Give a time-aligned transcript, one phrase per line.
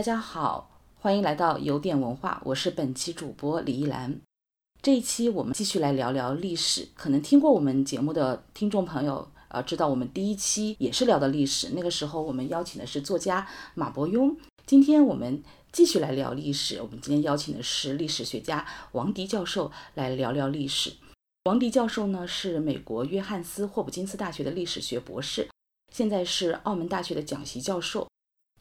[0.00, 4.18] 大家好，欢迎来到有点文化，我是本期主播李依兰。
[4.80, 6.88] 这一期我们继续来聊聊历史。
[6.94, 14.34] 可能听过我们节目的听众朋友，呃，知道我们第一期也是聊的历史，那个时候我们邀请的是作家马伯庸。
[14.64, 20.94] 今天我们继续来聊历史，我们今天邀请的是历史学家王迪教授来聊聊历史。
[21.44, 25.50] 王迪教授呢是美国约翰斯霍普金斯大学的历史学博士，
[25.92, 28.08] 现在是澳门大学的讲席教授，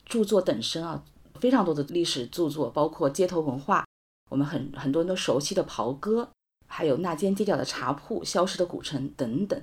[0.05, 1.05] 著作等身啊。
[1.39, 3.85] 非常多的历史著作，包括街头文化，
[4.29, 6.29] 我们很很多人都熟悉的袍哥，
[6.67, 9.61] 还有那间街角的茶铺、消失的古城等等。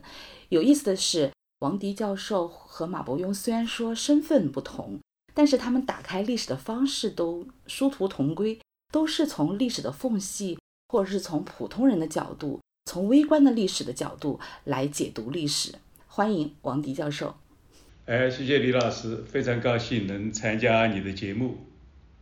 [0.48, 4.98] 有意思的是，王迪教授和马伯庸虽然说身份不同，
[5.34, 8.58] 但是他们打开历史的方式都殊途同归，
[8.92, 15.74] 都是从历史的缝隙，或者是从普通人的角度，从微观的历史的角度来解读历史。
[16.06, 17.34] 欢迎王迪教授。
[18.06, 21.66] 哎，谢谢李老师，非常高兴能参加你的节目。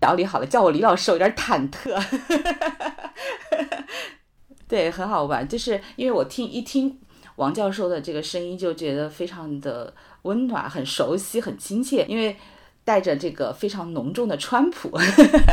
[0.01, 2.03] 调理好了，叫我李老师，我有点忐忑。
[4.67, 6.99] 对，很好玩，就是因为我听一听
[7.37, 12.35] 王教授的这个声音，就觉得非常的温暖，很熟悉，很亲切，因为
[12.83, 14.91] 带着这个非常浓重的川普。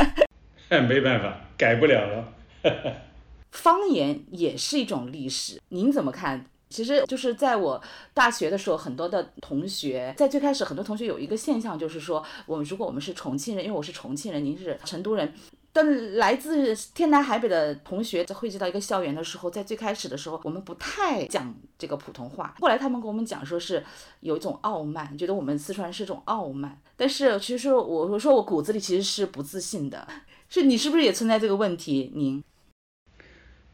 [0.88, 2.32] 没办法，改不了了。
[3.52, 6.46] 方言也是一种历史，您怎么看？
[6.72, 7.80] 其实就是在我
[8.14, 15.32] 大学的时候，很多的同学在最开始，很多同学有一个现象，就是说，我们如果我们是重庆人，因为我是重庆人，您是成都人，
[15.72, 22.54] 但来自天南海北的同学在汇集到一个校园的时候，在最开始的时候，我们不太讲这个普通话。
[22.60, 23.84] 后来他们跟我们讲，说是
[24.20, 26.80] 有一种傲慢，觉得我们四川是一种傲慢。
[26.96, 30.06] 但是其实我我说我骨子里其实是不自信的，
[30.48, 32.10] 是你是不是也存在这个问题？
[32.14, 32.42] 您？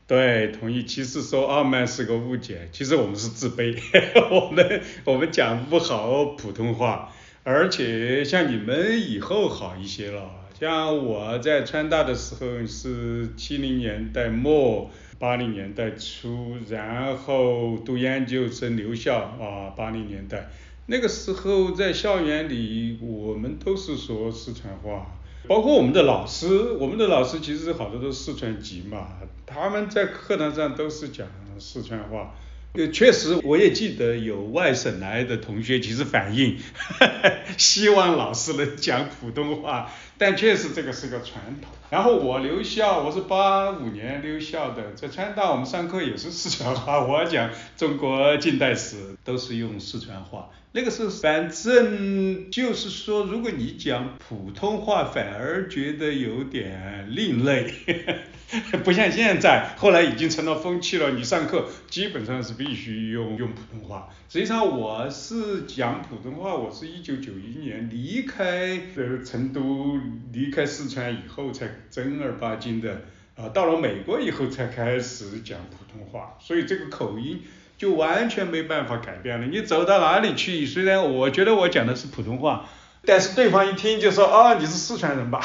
[0.08, 0.84] 对，同意。
[0.84, 3.78] 其实说傲慢是个误解，其实我们是自卑。
[4.32, 7.12] 我们我们讲不好普通话，
[7.44, 10.30] 而且像你们以后好一些了。
[10.58, 20.48] 像我在川大的时候是七零年代末八零年代初，然后读研究生留校啊，八零年代
[20.86, 25.18] 那个时候在校园里我们都是说四川话。
[25.48, 29.08] 包括我们的老师，我们的老师其实好多都是四川籍嘛，
[29.46, 31.26] 他们在课堂上都是讲
[31.58, 32.34] 四川话。
[32.74, 36.58] 呃，确实我也记得有外省来的同学其实反映，
[37.56, 41.70] 希望老师能讲普通话，但确实这个是个传统。
[41.90, 50.50] 然后我留校，我是八五年留校的，在川大我们上课也是四川话，我讲中国近代史都是用四川话。
[50.72, 57.72] 那个时候，反正就是说，如果你讲普通话，反而觉得有点另类，
[58.82, 61.10] 不像现在，后来已经成了风气了。
[61.10, 64.08] 你上课基本上是必须用用普通话。
[64.28, 69.98] 实际上，我是讲普通话，我是一九九一年离开呃成都，
[70.32, 73.02] 离开四川以后，才正儿八经的
[73.36, 77.42] 啊，到了美国以后才开始讲普通话，所以这个口音。
[77.78, 79.46] 就完全没办法改变了。
[79.46, 82.68] 你走到哪里去，虽然我觉得我讲的是普通话，
[83.04, 85.40] 但是对方一听就说啊，你是四川人吧？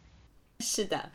[0.60, 1.10] 是的，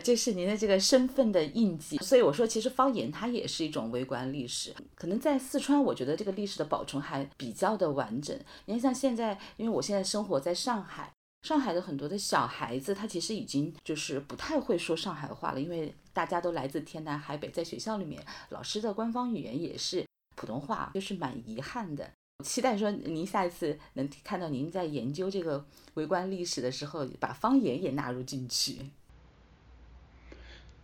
[0.00, 1.96] 这是您的这个身份的印记。
[1.98, 4.74] 所以我说，其实方言它也是一种微观历史。
[4.94, 8.38] 可能在四川，我觉得这个历史的保存还比较的完整。
[8.66, 11.12] 你看，像现在，因为我现在生活在上海。
[11.42, 22.10] 上海的很多的小孩子，他其实已经就是不太会说上海话了，因为大家都来自天南海北，在学校里面，老师的官方语言也是普通话，就是蛮遗憾的。
[22.44, 25.64] 期待说您下一次能看到您在研究这个
[25.94, 28.78] 微观历史的时候，把方言也纳入进去。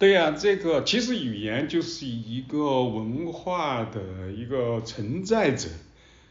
[0.03, 5.69] 对呀，这个其实语言就是一个文化的一个承载者。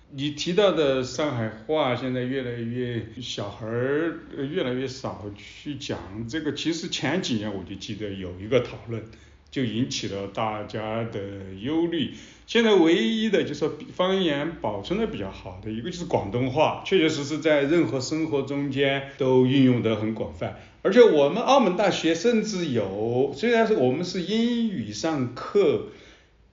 [0.09, 4.19] 你提到的上海话，现在越来越小孩儿
[4.51, 6.53] 越来越少去讲这个。
[6.53, 9.01] 其实前几年我就记得有一个讨论，
[9.49, 12.13] 就引起了大家的忧虑。
[12.45, 20.59] 现在唯一的就是方言保存的比较好的一个就是广东话，确确实实在任何生活中间都运用得很广泛。
[20.81, 25.87] 而且我们澳门大学甚至有，虽然是我们是英语上课。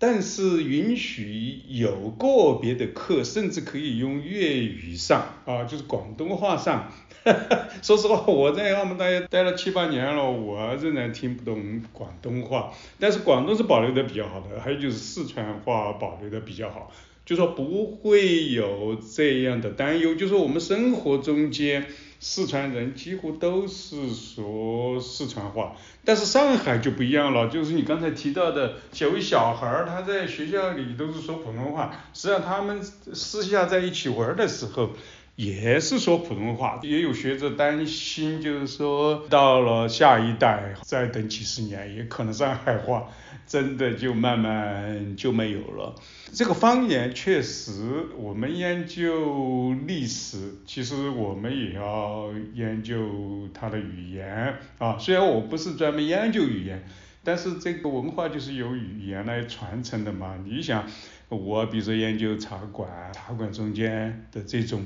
[0.00, 6.92] 但是允许有个别的课，甚至可以用粤语上啊，就是广东话上。
[7.82, 12.72] 说实话，我在澳门大学待了七八年了，我仍然听不懂广东话。
[13.00, 16.92] 但是广东是保留的比较好的，还有就是四川话保留的比较好，
[17.26, 21.86] 就说不会有这样的担忧，就说我们生活中间。
[22.20, 34.90] 四川人几乎都是说四川话，但是上海就不一样了，就是你刚才提到的，有位小孩儿他在学校里都是说普通话，实际上他们私下在一起玩的时候，
[35.38, 43.08] 也是说普通话，也有学者担心，就是说到了下一代，再等几十年，也可能上海话
[43.46, 45.94] 真的就慢慢就没有了。
[46.32, 47.72] 这个方言确实，
[48.16, 54.98] 我们研究历史，其实我们也要研究它的语言啊。
[54.98, 56.84] 虽然我不是专门研究语言，
[57.22, 60.34] 但是这个文化就是由语言来传承的嘛。
[60.44, 60.84] 你想，
[61.28, 64.84] 我比如说研究茶馆，茶馆中间的这种。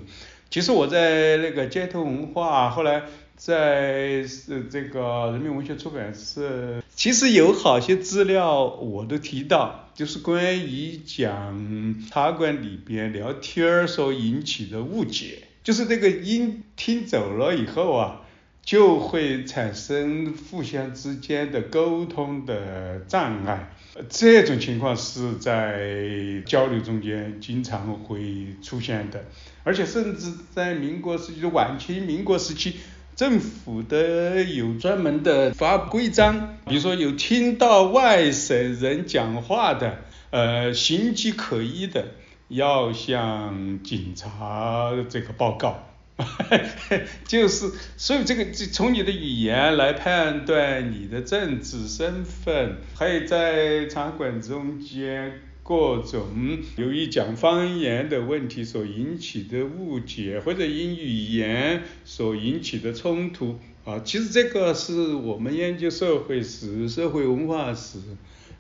[0.53, 3.05] 其实我在那个街头文化，后来
[3.39, 18.21] 在是这个人民文学出版社，其实有好些资料我都提到，就是关于讲茶馆里边聊天儿所引起的误解，就是这个音听走了以后啊，
[18.63, 23.71] 就会产生互相之间的沟通的障碍。
[24.09, 29.25] 这种情况是在交流中间经常会出现的，
[29.65, 32.77] 而且甚至在民国时期晚期，民国时期
[33.15, 39.99] 政府的有专门的发规章，比如说有听到外省人讲话的，
[40.31, 42.07] 呃，形迹可疑的，
[42.49, 45.92] 要向警察这个报告。
[47.27, 67.99] 就是，所以这个从你的语言来判断你的政治身份，还有在场馆中间各种由于讲方言的问题所引起的误解，或者因语言所引起的冲突啊，其实这个是我们研究社会史、社会文化史、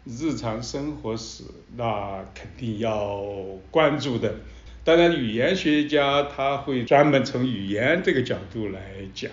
[0.04, 1.44] 日常生活史，
[1.76, 3.22] 那肯定要
[3.70, 4.36] 关注的。
[4.84, 8.80] 当然，语言学家他会专门从语言这个角度来
[9.14, 9.30] 讲，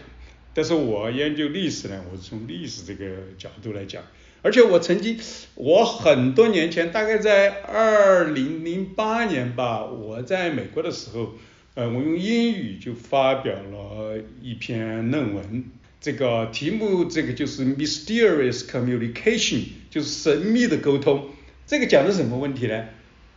[0.54, 3.06] 但是我研究历史呢，我是从历史这个
[3.38, 4.04] 角度来讲。
[4.42, 5.20] 而且我曾经，
[5.56, 11.34] 我很多年前，大概在二零零八年吧，我在美国的时候，
[11.74, 15.66] 呃，我用英语就发表了一篇论文，
[16.00, 21.30] 这个题目这个就是 Mysterious Communication，就是神秘的沟通。
[21.66, 22.86] 这个讲的什么问题呢？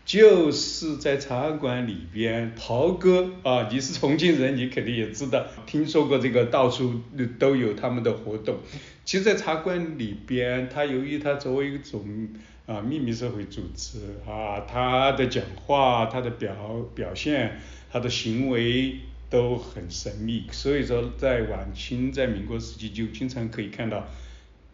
[0.04, 7.00] 就是在茶馆里边袍哥啊，你是重庆人，你肯定也知道，听说过这个到处
[7.38, 8.58] 都有他们的活动。
[9.04, 12.28] 其实，在茶馆里边，他由于他作为一种
[12.66, 16.54] 啊秘密社会组织啊，他的讲话、他的表
[16.94, 17.60] 表现、
[17.90, 18.96] 他的行为
[19.30, 24.06] 都很神秘，所以说在晚清、在民国时期就经常可以看到。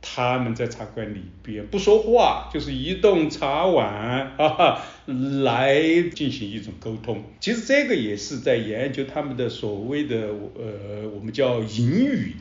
[0.01, 4.81] 他们在茶馆里边不说话，就是移动茶碗 啊，
[5.43, 7.23] 来进行一种沟通。
[7.41, 12.37] 其实这个也是在研究他们的所谓的呃，我们叫隐语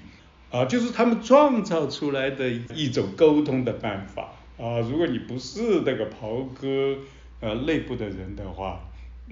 [0.51, 4.80] 啊，就是他们创造出来的一种沟通的办法啊。
[4.80, 6.95] 如果你不是那个袍哥
[7.42, 8.80] 呃内部的人的话，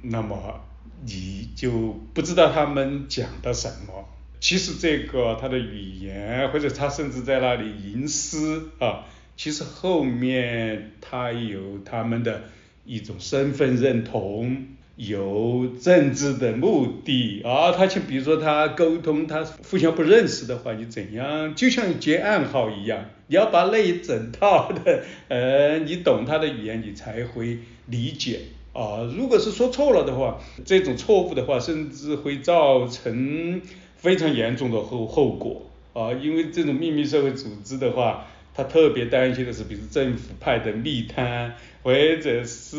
[0.01, 0.61] 那么
[1.05, 1.69] 你就
[2.13, 4.09] 不知道他们讲的什么。
[4.47, 9.03] 其实这个他的语言，或者他甚至在那里吟诗啊，
[9.35, 12.43] 其实后面他有他们的
[12.85, 17.71] 一种身份认同，有政治的目的啊。
[17.71, 21.55] 他就比如说他沟通，他互相不认识的话，你怎样？
[21.55, 27.57] 就像接暗号一样，你要把那一整套的， 呃，你懂他的语言，你才会
[27.87, 28.41] 理解
[28.73, 29.11] 啊。
[29.11, 33.63] 如果是说错了的话，这种错误的话，甚至会造成。
[34.05, 35.63] 非常严重的后后果。
[35.93, 42.75] 啊，因为这种秘密社会组织的话，他特别担心的是，比如政府派的密探，或者是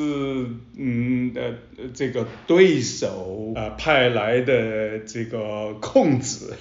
[0.77, 1.55] 嗯呃
[1.95, 6.53] 这个对手啊派来的这个控制，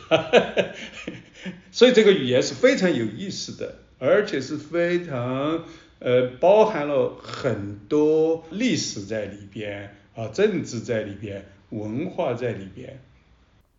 [1.72, 5.66] 所以这个语言是非常有意思的，而且是非常
[6.00, 13.02] 呃包含了很多历史在里边啊，政治在里边，文化在里边，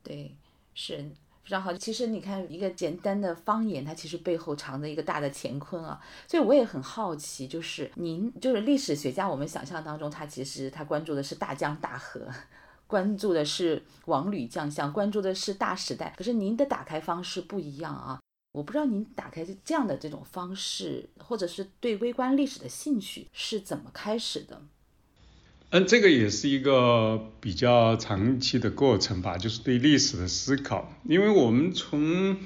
[0.05, 0.31] 对。
[0.76, 0.99] 是
[1.42, 6.00] 非常好，其实你看一个简单的方言，它其实背后藏着一个大的乾坤啊。
[6.28, 12.28] 所以我也很好奇，就是您就是历史学家，我们想象当中他其实他关注的是大江大河，
[12.87, 16.12] 关注的是王吕将相，关注的是大时代。
[16.16, 18.21] 可是您的打开方式不一样啊，
[18.52, 24.61] 我不知道您打开这样的这种方式，或者是对微观历史的兴趣是怎么开始的。
[25.70, 30.92] 嗯，这个也是一个比较长期的过程吧，就是对历史的思考。
[31.04, 32.37] 因为我们从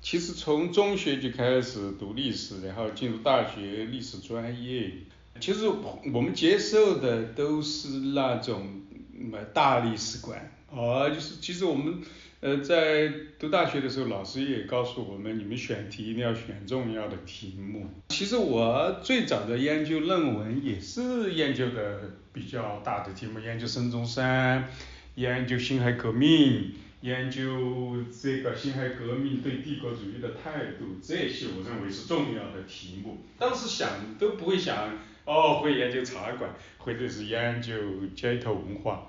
[0.00, 4.92] 其实从中学就开始读历史，然后进入大学历史专业，
[5.40, 8.82] 其实我们接受的都是那种
[9.16, 10.38] 什么大历史观，
[10.70, 12.00] 啊，就是其实我们。
[12.42, 13.08] 呃，在
[13.38, 17.86] 读大学的时候，老师也告诉我们，你们选题一定要选重要的题目。
[18.08, 22.00] 其实我最早的研究论文也是研究的
[22.32, 24.68] 比较大的题目，研究孙中山，
[25.14, 26.72] 研究辛亥革命，
[27.02, 33.18] 研究这个辛亥革命对帝国主义的态度，这些我认为是重要的题目。
[33.38, 37.72] 当时想都不会想，哦，会研究茶馆，或者是研究
[38.16, 39.08] 街头文化。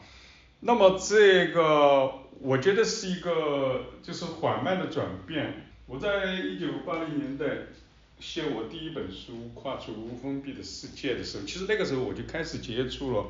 [0.66, 5.68] 那么这个我觉得是一个就是缓慢的转变。
[5.86, 7.46] 我在一九八零年代
[8.20, 13.26] 写我第一本书《跨出封闭的世界》的时候，其实那个时候我就开始接触了。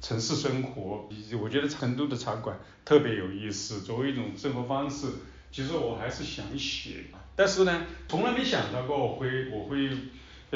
[0.00, 5.08] 城市生活，以及我觉得成都的茶馆特别有意思，作为一种生活方式，
[5.50, 9.90] 其实我还是想写，但是呢，从来没想到过我会我会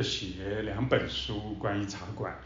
[0.01, 2.39] 写两本书关于茶馆，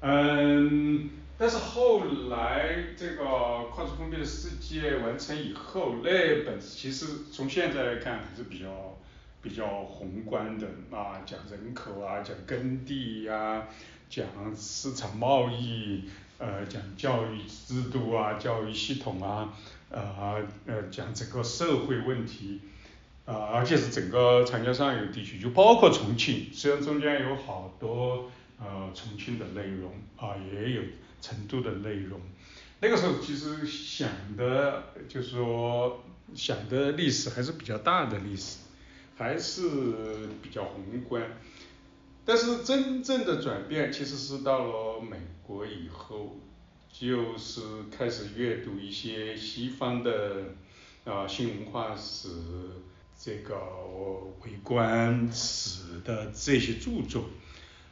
[0.00, 1.10] 嗯，
[1.40, 8.98] 但是后来这个跨出封闭的世界完成以后，那本其实从现在来看还是比较
[9.40, 13.66] 比较宏观的啊，讲人口啊，讲耕地呀，
[14.10, 16.04] 讲市场贸易。
[16.36, 19.52] 呃，讲教育制度啊，教育系统啊，
[19.90, 22.62] 呃呃，讲整个社会问题，
[23.26, 30.82] 啊，而且是整个长江上游地区，就包括重庆，虽然中间有好多呃重庆的内容啊，也有
[31.20, 32.20] 程度的内容。
[32.80, 36.02] 那个时候其实想的，就是说
[36.34, 38.58] 想的历史还是比较大的历史，
[39.16, 39.62] 还是
[40.42, 41.22] 比较宏观。
[42.24, 46.38] 但是真正的转变其实是到了美国以后，
[46.92, 47.60] 就是
[47.90, 50.54] 开始阅读一些西方的
[51.04, 52.28] 啊新文化史、
[53.18, 53.56] 这个
[54.44, 57.24] 微观史的这些著作，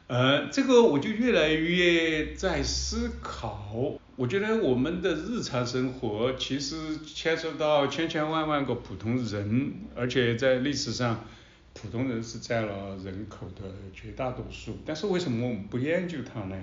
[0.09, 3.99] 呃，这个我就越来越在思考。
[4.15, 11.23] 我觉得我们的日常生活其实牵涉到千千万万个普通人，而且在历史上。
[11.71, 16.57] 普通人是占了人口的绝大多数，但是为什么我们不研究它呢？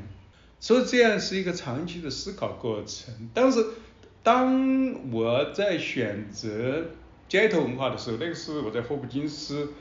[0.61, 3.31] 所以这样是一个长期的思考过程。
[3.33, 3.65] 但是
[4.23, 6.89] 当我在选择
[7.29, 9.73] 街头文化的时候，那个是我在霍普金斯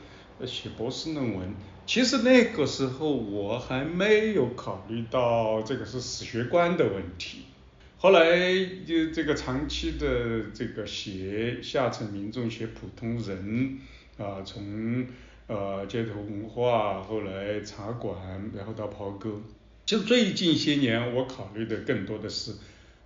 [0.45, 1.53] 写博士论文，
[1.85, 7.43] 其实那个时候我还没有考虑到这个是史学观的问题。
[7.97, 13.79] 后来就这个长期的这个写下层民众，写普通人
[14.17, 15.05] 啊，从
[15.47, 19.39] 呃，街头文化，后来茶馆，然后到袍哥。
[19.85, 22.53] 就最近些年，我考虑的更多的是，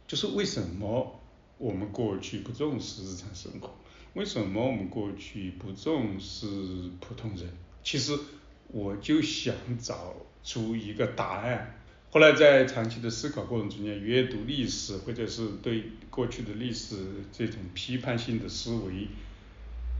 [0.07, 1.19] 就是为什么
[1.57, 3.71] 我们过去不重视日常生活？
[4.13, 6.47] 为什么我们过去不重视
[7.01, 7.49] 普通人？
[7.83, 8.17] 其实
[8.71, 11.75] 我就想找出一个答案。
[12.11, 16.95] 后来在长期的思考过程中间，阅读历史，或者是对过去的历史
[17.31, 19.07] 这种批判性的思维。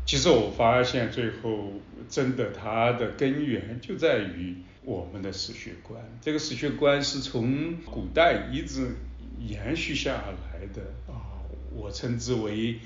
[0.05, 1.73] 其实我发现，最后
[2.09, 6.03] 真的它的根源就在于我们的史学观。
[6.19, 8.95] 这个史学观是从古代一直
[9.39, 12.79] 延续下来的啊，我称之为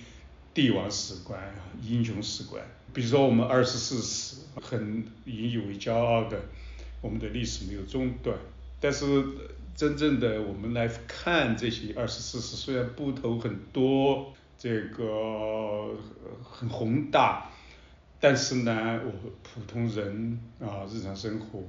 [0.54, 2.62] 帝王史观、英雄史观。
[2.94, 6.40] 比如说我们二十四史，很引以为骄傲的，
[7.02, 8.38] 我们的历史没有中断。
[8.80, 9.06] 但是
[9.76, 14.34] 真正的我们来看这些二十四史，虽然部头很多。
[14.56, 15.94] 这个
[16.42, 17.52] 很宏大，
[18.22, 21.62] 但是呢，我普通人啊，日常生活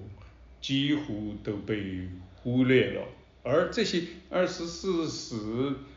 [0.60, 3.02] 几乎都被忽略了。
[3.42, 5.34] 而这些二十四史，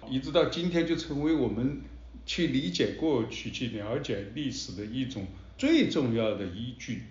[0.10, 1.82] 一直到今天，就成为我们
[2.28, 5.26] 去理解过去、去了解历史的一种
[5.58, 7.02] 最重要的依据。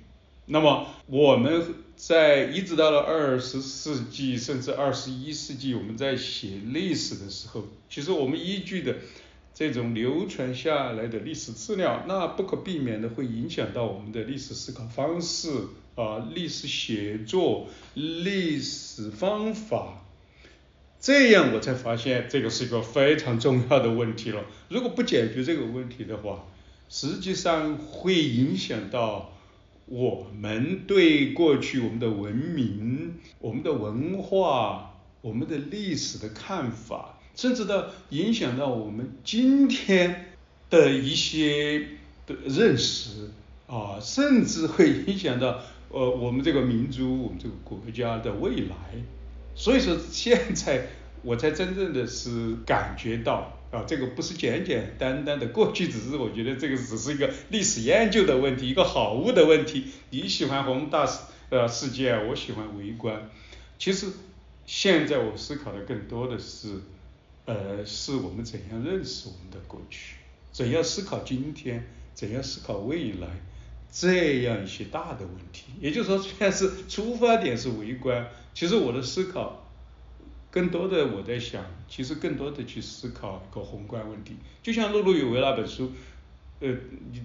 [0.47, 8.95] 那么，我们在一直到了二十世纪，甚至二十一世纪，我们在写历史的时候，其实我们依据的。
[9.59, 15.49] 这种流传下来的历史资料，那不可避免的会影响到我们的历史思考方式
[15.95, 20.05] 啊，历史写作、历史方法，
[21.07, 24.45] 这样我才发现这个是一个非常重要的问题了。
[24.69, 26.45] 如果不解决这个问题的话，
[26.89, 29.31] 实际上会影响到
[29.85, 37.21] 我们对过去我们的文明、我们的文化、我们的历史的看法。
[37.37, 40.33] 甚至到影响到我们今天
[40.71, 41.87] 的一些
[42.27, 43.31] 的认识
[43.69, 48.75] 啊，甚至会影响到呃我们这个民族、我们这个国家的未来。
[49.57, 50.87] 所以说，现在
[51.23, 59.87] 我才真正的是感觉到啊，这个不是简简单单的过去，只是我觉得这个只是一个历史研究的问题，一个好物的问题。
[60.11, 61.09] 你喜欢宏大
[61.51, 63.29] 呃世界，我喜欢微观。
[63.79, 64.07] 其实
[64.67, 66.69] 现在我思考的更多的是。
[67.49, 70.17] 呃，是我们怎样认识我们的过去，
[70.51, 73.29] 怎样思考今天，怎样思考未来，
[73.93, 75.67] 这样一些大的问题。
[75.81, 79.69] 也就是说，虽然是出发点是微观，其实我的思考
[80.51, 84.35] 更多的我在想，其实更多的去思考一个宏观问题。
[84.63, 85.93] 就像碌碌有为那本书，
[86.61, 86.71] 呃，
[87.13, 87.21] 你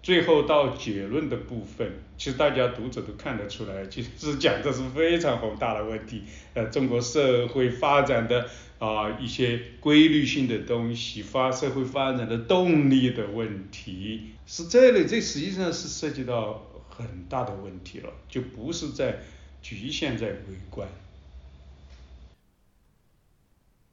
[0.00, 6.22] 最后到结论的部分，其实大家读者都看得出来，其实讲的是非常宏大的问题。
[6.54, 19.18] 呃，中国社会发展的啊一些规律性的东西，发社会发展的动力的问题，是这类，这实际上是涉及到很大的问题了，就不是在
[19.66, 20.88] 局限在围观。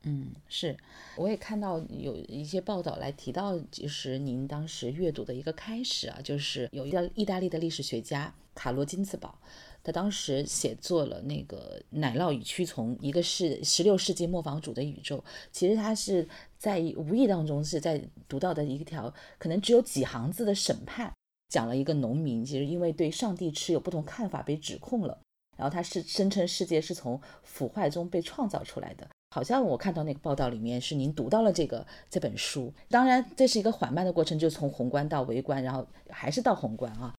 [0.04, 0.78] 嗯，是，
[1.16, 9.36] 我也看到有一些报道来提到，就是您当时阅读的一个开始啊，就是有一个意大利的历史学家卡罗金茨堡，
[9.84, 15.24] 他当时写作了那个《奶酪与蛆虫》，一个是十六世纪磨坊主的宇宙。
[15.52, 16.28] 其实他是
[16.60, 21.12] 在无意当中是在读到的一条可能只有几行字的审判，
[21.50, 25.18] 讲了一个农民其实因为对上帝持有不同看法被指控了，
[25.56, 29.08] 然后他是声称世界是从腐坏中被创造出来的。
[29.32, 37.14] 好像我看到那个报道里面是您读到了这个这本书，当然这是一个缓慢的过程，就从宏观到微观，然后还是到宏观啊。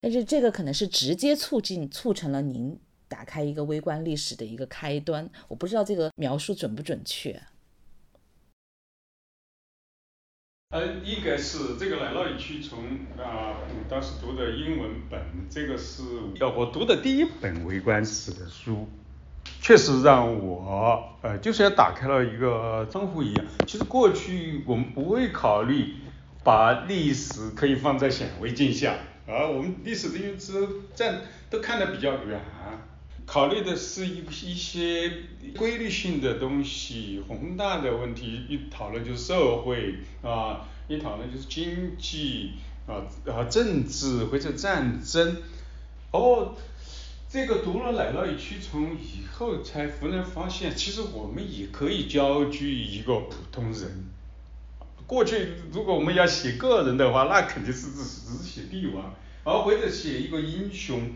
[0.00, 5.30] 但是这个可能是直接促进促成了您打开一个微观历史的一个开端。
[5.46, 7.40] 我不知道这个描述准不准确。
[10.70, 12.78] 呃，应该是这个《奶酪与蛆虫》
[13.20, 13.56] 啊，
[13.88, 16.04] 当时读的英文本，这个是
[16.56, 18.88] 我读的第一本微观史的书。
[19.60, 23.44] 确实让我呃，就是要打开了一个窗户一样。
[23.66, 25.96] 其实过去我们不会考虑
[26.44, 28.94] 把历史可以放在显微镜下，
[29.26, 32.40] 而我们历史的因子站都看得比较远，
[33.30, 35.12] 考虑的是一一些
[35.56, 42.54] 规律性的东西、宏大的问题，一讨论就是社会啊，一讨论就是经济
[42.88, 45.36] 啊啊政治或者战争，
[46.10, 46.56] 哦。
[47.28, 54.06] 这个读了《奶酪与蛆虫》以后，才忽然发现，其实我们也可以交居一个普通人。
[55.06, 61.12] 过去如果我们要写个人的话，那肯定是只只是写帝王，而或者写一个英雄。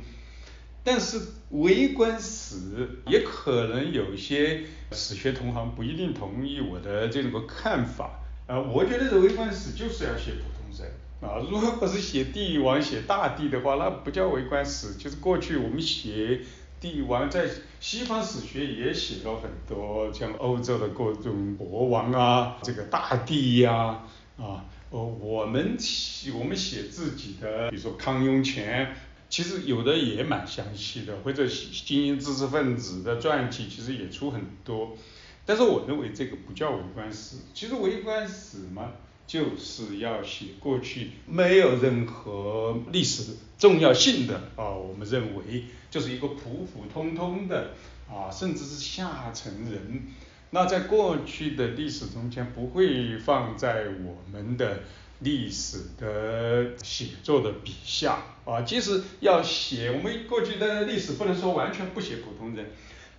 [0.84, 1.20] 但是
[1.50, 4.60] 微观史也可能有些
[4.92, 8.20] 史学同行不一定同意我的这种个看法。
[8.46, 10.92] 啊，我觉得这微观史就是要写普通人。
[11.22, 14.96] 啊，如果是写帝王、写大帝的话，那不叫微观史。
[14.96, 16.40] 就是过去我们写
[16.78, 17.48] 帝王，在
[17.80, 24.02] 西方史学也写了很多，像欧洲的各种国王啊，这个大帝呀，
[24.36, 28.94] 啊，哦，我们写我们写自己的，比如说康雍乾，
[29.34, 34.96] 其实有的也蛮详细的，或者精英知识分子的传记，其实也出很多。
[35.44, 37.38] 但是我认为这个不叫微观史。
[37.52, 38.92] 其实微观史嘛。
[39.26, 47.70] 就是要写过去没有任何历史重要性的啊，我们认为就是一个普普通通的
[48.06, 50.02] 啊，甚至是下层人，
[50.50, 54.82] 那在过去的历史中间不会放在我们的
[55.20, 62.66] 历史的写作的笔下啊，即使要写我们过去的历史，不能说完全不写普通人，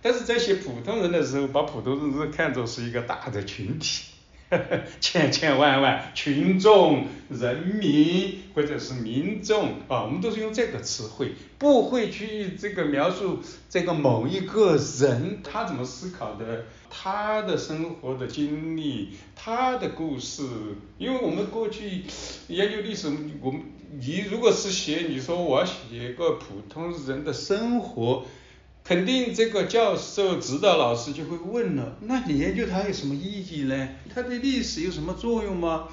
[0.02, 4.04] 但是在写普通人的时候，把普通人看作是一个大的群体。
[5.00, 20.42] 千千万万群众、人民或者是民众啊，我们都是用这个词汇，不会去这个描述这个某一个人他怎么思考的，他的生活的经历，他的故事。
[20.96, 22.04] 因为我们过去
[22.48, 23.08] 研究历史，
[23.42, 23.60] 我们
[24.00, 28.24] 你如果是写，你说我要写个普通人的生活。
[28.82, 33.88] 肯定这个教授、指导老师就会问了，那你研究它有什么意义呢？
[34.14, 35.88] 它对历史有什么作用吗？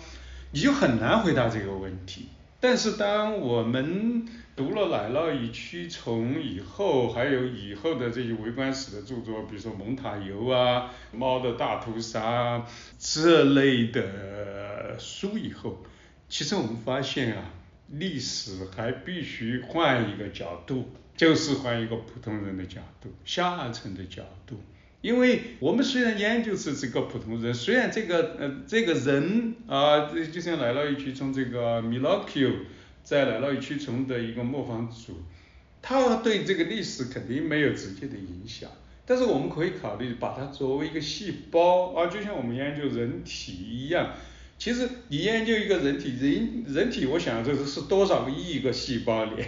[0.51, 2.27] 你就很难回答这个问题。
[2.63, 12.65] 但是当我们读了《奶酪与蛆虫》以后，还有以后的这些微观史的著作，比如说蒙塔尤啊、猫的大屠杀
[12.97, 15.83] 这类的书以后，
[16.29, 17.51] 其实我们发现啊，
[17.89, 20.89] 历史还必须换一个角度。
[21.15, 24.59] 就是换一个普通人的角度，下层的角度，
[25.03, 32.51] 因为我们虽然研究是这个普通人，虽然这个呃这个人啊，就像奶酪一蛆虫这个米洛 Q，
[33.03, 35.21] 在奶酪一蛆虫的一个磨坊主，
[35.81, 38.69] 他对这个历史肯定没有直接的影响，
[39.05, 44.09] 但是我们可以考虑把它作为一个细胞啊，就像我们研究人体一样。
[44.63, 49.43] 其实你研究一个人体，人人体，我想这是是多少个亿个细胞里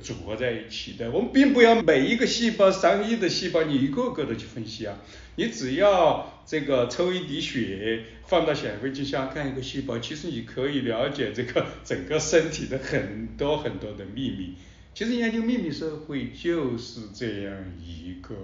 [0.00, 1.10] 组合在一起的。
[1.10, 5.00] 我们并不要每一个细胞上亿的细胞，你一个个的去分析啊。
[5.34, 14.54] 你只要这个抽一滴血放到显微镜下看一个细胞，其实你可以了解这个整个身体的很多很多的秘密。
[14.94, 17.52] 其实研究秘密社会就是这样
[17.84, 18.36] 一个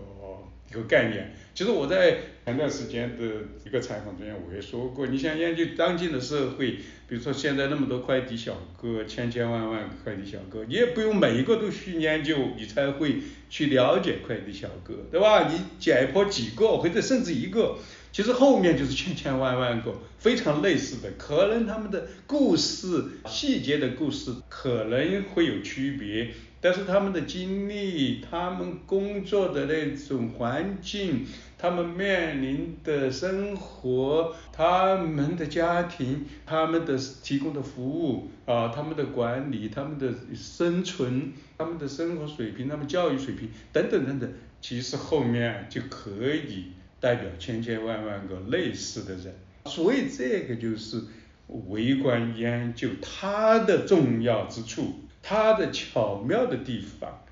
[0.71, 1.35] 一个概念。
[1.55, 3.25] 其实我在前段时间的
[3.67, 6.77] 一个采访中间我也说过，你想研究当今的社会，
[7.09, 13.17] 比如说现在那么多快递小哥，千千万万快递小哥，你也不用每一个都去研究，你才会
[13.51, 15.49] 去了解快递小哥，对吧？
[15.49, 17.77] 你解剖几个或者甚至一个，
[18.19, 26.35] 其实后面就是千千万万个非常类似的，可能他们的故事细节的故事可能会有区别。
[26.61, 31.27] 但是他们的经历，他们工作的那种环境，
[31.57, 44.29] 他们面临的生活，他们的家庭，他们的提供的服务啊，他们的管理，他们的生存，他们的生活水平，他们教育水平等等等等，
[44.61, 49.35] 其实后面就可以代表千千万万个类似的人。
[49.67, 51.03] 所以这个就是
[51.47, 55.01] 微观研究它的重要之处。
[55.21, 57.23] 它的巧妙的地方，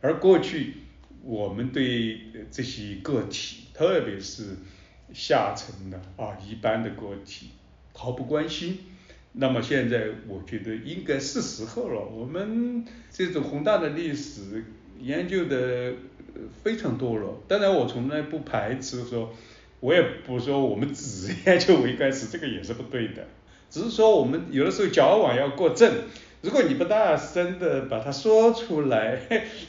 [0.00, 0.74] 而过去
[1.22, 2.18] 我们对
[2.50, 4.56] 这些个体，特别是
[5.12, 7.50] 下层的啊一般的个体
[7.92, 8.78] 毫不关心。
[9.34, 14.64] 那么现在我觉得应该是时候了，我们这种宏大的历史
[15.00, 15.94] 研究的
[16.62, 17.40] 非常多了。
[17.48, 19.32] 当然我从来不排斥说，
[19.80, 23.26] 我也不说我们只研究微观史，这个也是不对的。
[23.70, 25.92] 只是说我们有的时候矫枉要过正。
[26.42, 29.18] 如果你不大声的把它说出来，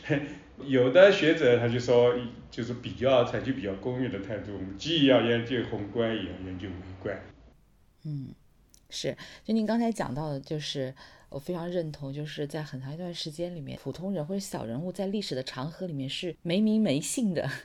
[0.65, 2.13] 有的学者他就说，
[2.51, 7.17] 就是比较采取比较公允的态度，我们既要研究宏观，也要研究微观。
[8.03, 8.27] 嗯，
[8.89, 10.93] 是，就您刚才讲到的，就是
[11.29, 17.49] 我非常认同，就是在很长一段时间里面，普通人或者小人物在历史的长河里面是没名没姓的。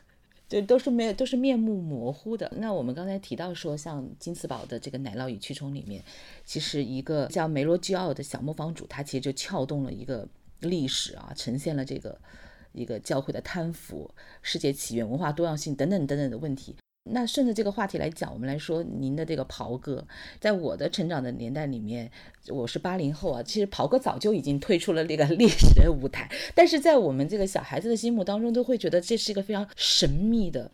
[0.50, 2.50] 就都是没都是面目模糊的。
[2.56, 6.02] 那我们刚才提到说，像金斯堡的这个奶酪与蛆虫里面，
[6.44, 10.26] 其实一个叫梅罗基奥的小磨坊主，他其实就撬动了一个
[10.58, 12.20] 历史啊，呈现了这个
[12.72, 16.74] 一个教会的贪腐、世界起源、文化多样性等等等等的问题。
[17.04, 20.06] 那顺着这个话题来讲，我们来说您的这个袍哥，
[20.38, 22.10] 在我的成长的年代里面，
[22.48, 30.70] 我是八零后啊，其实袍哥早就已经退出了那个 历史的舞台，但是在我们这个小孩子的心目当中，都会觉得这是一个非常神秘的、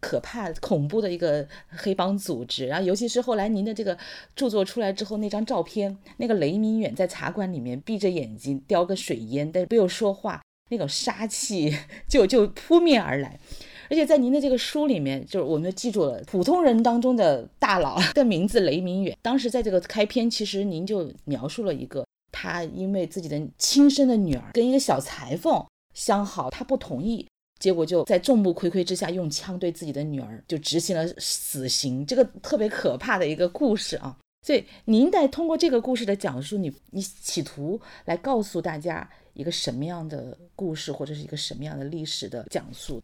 [0.00, 2.66] 可怕、恐怖的一个黑帮组织。
[2.66, 3.96] 然后，尤其是后来您的这个
[4.34, 11.76] 著作出来之后，那张照片，那个雷明远在茶馆里面闭着眼睛叼个水烟，但是没有说话，那种杀气
[12.08, 13.38] 就就扑面而来。
[13.88, 19.16] 而且在您的这个书里面，就是我们记住了普通人当中的大佬的名字雷明远。
[19.22, 27.26] 当时在这个开篇，其实您就描述了一个他因为自己的亲生的女儿跟一个小裁缝相好，他不同意，
[27.58, 34.16] 结果就在众目睽睽之下用枪对自己的女儿就执行了死刑，这个特别可怕的一个故事啊。
[34.46, 43.02] 所以您在通过这个故事的讲述，你你企图来告诉大家一个什么样的故事，或者是一个什么样的历史的讲述？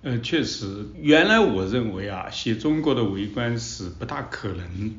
[0.00, 4.92] 呃，确实，原来我认为啊，写中国的微观史不大可能，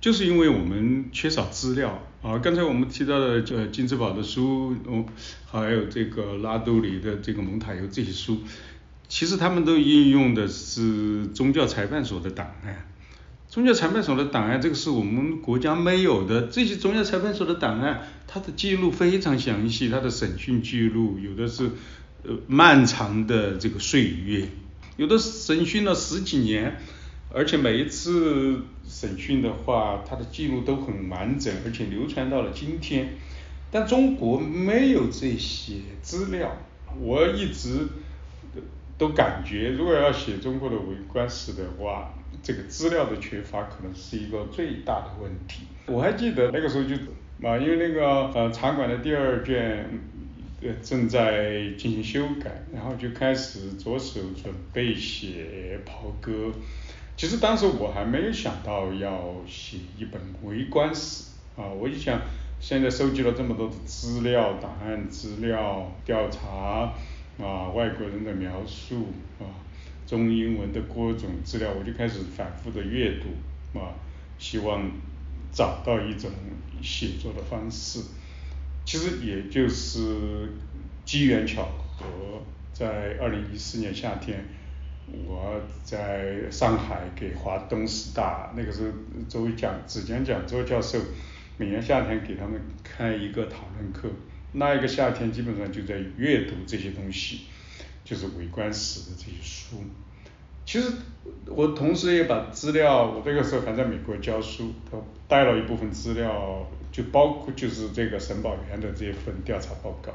[0.00, 2.38] 就是因为我们缺少资料啊。
[2.38, 5.04] 刚才我们提到的呃金志宝的书，哦，
[5.50, 8.38] 还有这个拉杜里的这个蒙塔尤这些书，
[9.08, 12.86] 其实他们都应用的是宗教裁判所的档案。
[13.48, 16.42] 宗教裁判所的档案，这个是我们国家没有的。
[16.42, 21.72] 这些宗教裁判所的档案，它的记录非常详细，它的审讯记录有的是。
[22.46, 24.48] 漫长的这个岁月，
[24.96, 26.76] 有的审讯了十几年，
[27.32, 33.10] 而且每一次审讯的话，它的记录都很完整，而且流传到了今天。
[33.70, 36.56] 但中国没有这些资料，
[37.00, 37.86] 我一直
[38.96, 45.64] 都感觉，如果要写中国的微观史的话，这个资料的缺乏可能是一个最大的问题。
[45.86, 46.94] 我还记得那个时候就
[47.46, 49.88] 啊，因为那个呃茶馆的第二卷。
[50.60, 56.52] 呃，正在进行修改，然后就开始着手准备写袍哥。
[57.16, 62.20] 其实当时我还没有想到要写一本微观史啊，我就想
[62.60, 66.92] 现在收集了这么多的资料、档案资料、调查
[67.40, 69.06] 啊、外国人的描述
[69.38, 69.46] 啊、
[70.06, 73.94] 中英文的各种资料，我就开始反复的阅读啊，
[74.38, 74.90] 希望
[75.52, 76.30] 找到一种
[76.82, 78.00] 写作的方式。
[78.88, 80.48] 其实也就是
[81.04, 82.06] 机缘巧合，
[82.72, 84.42] 在二零一四年夏天，
[85.26, 88.88] 我在上海给华东师大那个时候
[89.28, 90.98] 作为讲只讲讲座教授，
[91.58, 94.08] 每年夏天给他们开一个讨论课，
[94.52, 97.40] 那一个夏天基本上就在阅读这些东西，
[98.06, 99.84] 就是微观史的这些书。
[100.68, 100.92] 其实
[101.46, 106.68] 我同时也把资料，我那个时候还在美国教书，他带了一部分资料。
[106.90, 110.10] 就包括就是这个沈宝元的这份调查报告，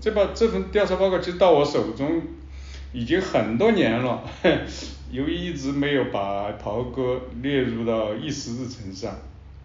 [0.00, 2.22] 这把这份调查报告其实到我手中
[2.92, 4.22] 已经很多年了，
[5.10, 9.18] 由于一直没有把袍哥列入到议事日程上，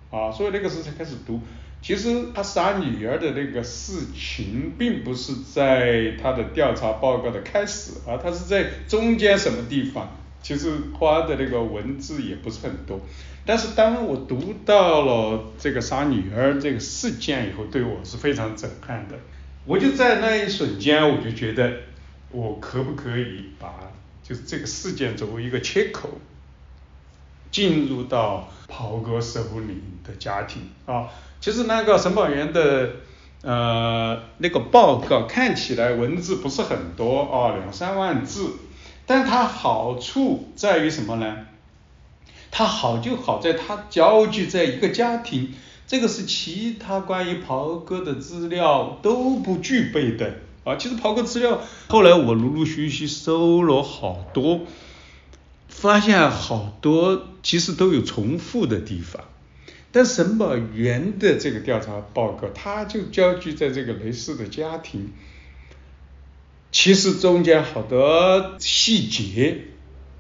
[0.10, 1.40] 啊，所以那个时候才开始读。
[1.82, 10.10] 其实他杀女儿的那个事情，并不是在他的调查报告的开始啊，他是在中间什么地方，
[10.46, 13.00] 其实花的那个文字也不是很多。
[13.48, 19.16] 但是当我读到了这个杀女儿这个事件以后，对我是非常震撼的。
[19.66, 21.74] 我就在那一瞬间，我就觉得，
[22.30, 23.74] 我可不可以把
[24.22, 26.10] 就是这个事件作为一个切口，
[27.50, 31.10] 进入到袍哥首领的家庭啊？
[31.42, 32.92] 其实那个审报员的
[33.42, 38.52] 呃那个报告看起来文字不是很多啊，两三万字，
[39.06, 41.46] 但它好处在于什么呢？
[42.52, 45.54] 它好就好在它交聚在一个家庭，
[45.88, 50.78] 这个是其他关于袍哥的资料都不具备的啊。
[50.78, 54.62] 其实袍哥资料后来我陆陆续续搜了好多，
[55.68, 59.24] 发现好多其实都有重复的地方。
[59.92, 65.12] 但审报员的这个调查报告，他就交聚在这个雷氏的家庭，
[66.78, 69.60] 其实中间好多细节，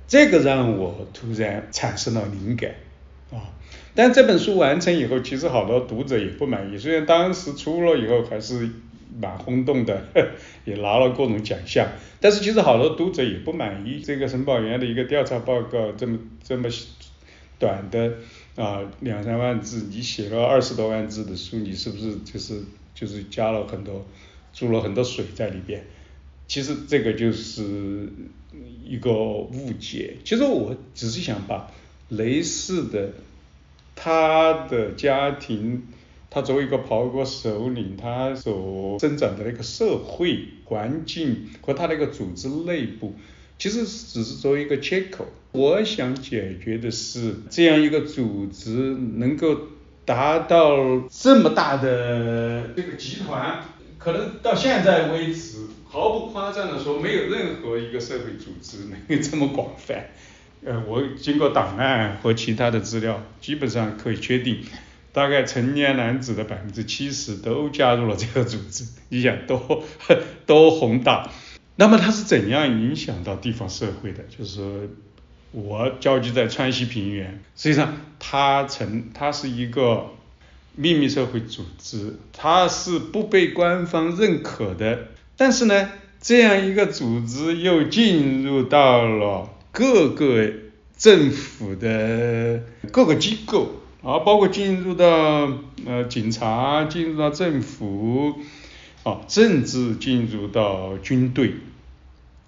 [0.07, 2.75] 这个让我突然产生了灵感
[3.29, 3.51] 啊！
[3.93, 6.77] 但这本书完成以后，其实好多读者也不满意。
[6.77, 8.69] 虽然当时出了以后还是
[9.19, 10.01] 蛮轰动的，
[10.63, 11.89] 也拿了各种奖项，
[12.21, 16.69] 但是其实好多读者也不满意这个审报员的一个调查报告这么这么
[17.59, 18.13] 短的。
[18.55, 22.63] 啊，两三万字，你写了二十多万字的书，你是不是就是
[22.93, 24.05] 就是加了很多，
[24.53, 25.83] 注了很多水在里边？
[26.47, 28.09] 其实这个就是
[28.83, 30.17] 一个误解。
[30.23, 31.71] 其实我只是想把
[32.09, 33.13] 雷氏的
[33.95, 35.83] 他的家庭，
[36.29, 43.15] 他作为一个袍哥首领，他所生长的那个社会环境和他那个组织内部。
[43.57, 48.69] 其实只是作为一个切口，我想解决的是这样一个组织
[49.15, 49.57] 能够
[50.03, 53.63] 达到这么大的这个集团，
[53.97, 55.59] 可能到现在为止，
[55.95, 60.07] 毫不夸张的说，没有任何一个社会组织能够这么广泛。
[60.65, 64.59] 呃，我经过档案和其他的资料，基本上可以确定，
[65.13, 68.83] 大概成年男子的百分之七十都加入了这个组织。
[69.07, 69.85] 你想多
[70.45, 71.31] 多宏大？
[71.77, 74.25] 那么它是怎样影响到地方社会的？
[74.37, 74.89] 就是
[75.53, 80.07] 我交集在川西平原，实际上它成它是一个
[80.75, 85.07] 秘密社会组织，它是不被官方认可的。
[85.37, 85.89] 但是呢，
[86.21, 90.49] 这样一个组织又进入到了各个
[90.97, 95.49] 政府的各个机构，啊，包括进入到
[95.85, 98.35] 呃警察，进入到政府。
[99.03, 101.53] 啊，甚至进入到军队，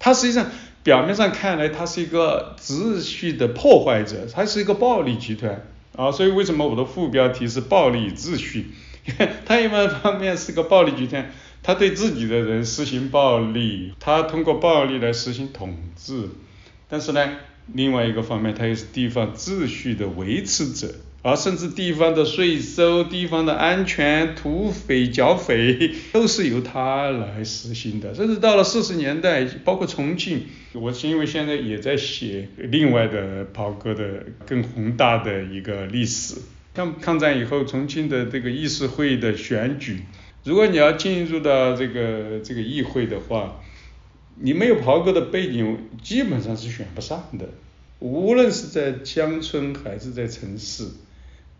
[0.00, 0.46] 它实际上
[0.82, 6.10] 表面上看来，它是一个秩序的破坏者，它是一个暴力集团啊。
[6.10, 8.72] 所以为什么我的副标题是暴力秩序？
[9.46, 11.30] 它一方面是个暴力集团，
[11.68, 16.30] 他对自己的人实行暴力，他通过暴力来实行统治。
[16.88, 17.28] 但是呢，
[17.74, 20.94] 另外一个方面，他又是地方秩序的维持者。
[21.20, 28.14] 而甚至地方的税收、地方的安全、土匪剿匪，都是由他来实行的。
[28.14, 36.36] 甚至到了四十年代，包括重庆，我是因为现在也在写另外的袍哥的更宏大的一个历史。
[36.74, 40.00] 像抗战以后，重庆的这个议事会的选举，
[40.48, 43.60] 如果你要进入到这个这个议会的话，
[44.36, 47.50] 你没有袍哥的背景，基本上是选不上的。
[47.98, 50.88] 无论是在乡村还是在城市。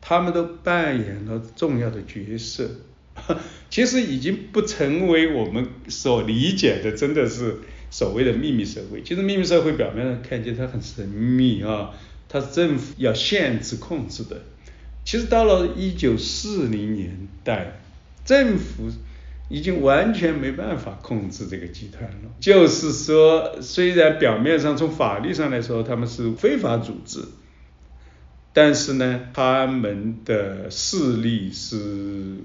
[0.01, 2.71] 他们都扮演了重要的角色，
[3.69, 7.57] 其实已经不成为我们所理解的，真的是
[7.91, 9.03] 所谓的秘密社会。
[9.03, 11.91] 其实秘密社会表面上看起来它很神秘啊，
[12.29, 14.43] 它是政府要限制控制的。
[15.05, 17.81] 其实到了一九四零年代，
[18.29, 18.91] 政府
[19.49, 22.29] 已经完全没办法控制这个集团了。
[22.39, 27.21] 就是说，虽然表面上从法律上来说，他们是非法组织。
[28.53, 32.37] 但是呢，他们的势力是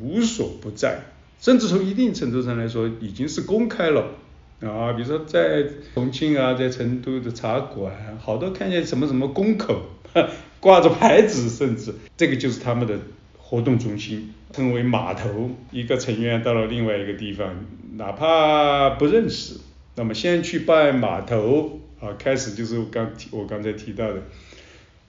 [0.00, 1.02] 无所不在，
[1.38, 4.14] 甚至从一定程度上来说，已经是公开了
[4.62, 4.94] 啊。
[4.94, 9.82] 比如说在重庆啊，在成都的茶馆，好多看见什么什么宫口
[10.60, 12.98] 挂着牌子，甚至这个就是他们的
[13.48, 15.50] 活动中心，称为码头。
[15.70, 17.64] 一个成员到了另外一个地方，
[17.96, 19.60] 哪怕不认识，
[19.94, 24.22] 那么先去拜码头啊，开始就是刚我刚才提到的。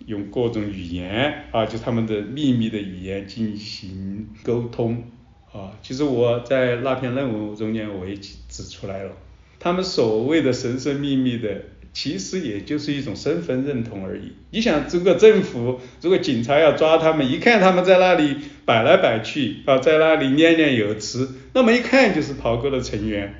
[0.05, 5.03] 用各种语言啊，就他们的秘密的语言进行沟通
[5.51, 5.73] 啊。
[5.81, 9.11] 其实我在那篇论文中间我也指出来了，
[9.59, 11.61] 他们所谓的神神秘秘的，
[11.97, 14.33] 其实也就是一种身份认同而已。
[14.51, 23.33] 你想，如果政府如果警察要抓他们，一看他们在那里摆来摆去啊，在那里念念有词，那么一看就是袍哥的成员。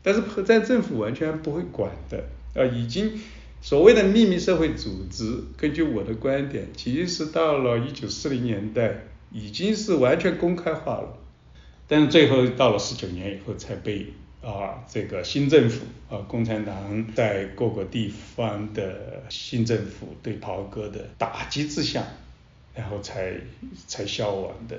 [0.00, 3.18] 但是在政府完全不会管的啊，已经
[3.60, 5.24] 所谓的秘密社会组织，
[5.56, 11.18] 根据我的观点，其实到了一九四零年代已经是完全公开化了，
[11.88, 14.06] 但是最后到了十九年以后才被
[14.44, 22.04] 啊这个新政府啊共产党在各个地方的新政府对袍哥的打击之下，
[22.74, 23.40] 然后才
[23.86, 24.78] 才消亡的。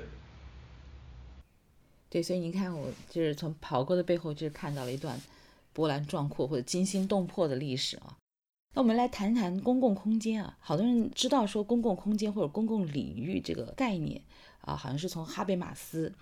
[2.08, 5.20] 对，所以您看，我就是从袍哥的背后，就是看到了一段
[5.72, 8.16] 波澜壮阔或者惊心动魄的历史啊。
[8.74, 14.22] 那我们来谈谈公共空间啊，好多人知道说公共空间或者公共领域这个概念
[14.60, 16.12] 啊，好像是从哈贝马斯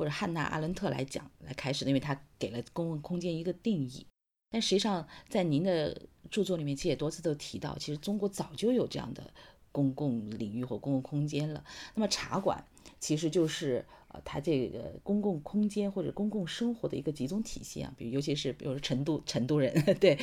[0.00, 4.06] 或者汉娜阿伦特来讲来开始的，因为他给了公共空间一个定义。
[4.50, 5.94] 但实际上，在您的
[6.30, 9.30] 著作里面，其实也多次都提到，其实中国早就有这样的
[9.70, 11.62] 公共领域或公共空间了。
[11.94, 12.64] 那么茶馆
[12.98, 13.84] 其实就是。
[14.12, 20.18] 呃，它这个公共空间或者公共生活的一个集中体现啊，比如尤其是比如说成都成都人 对，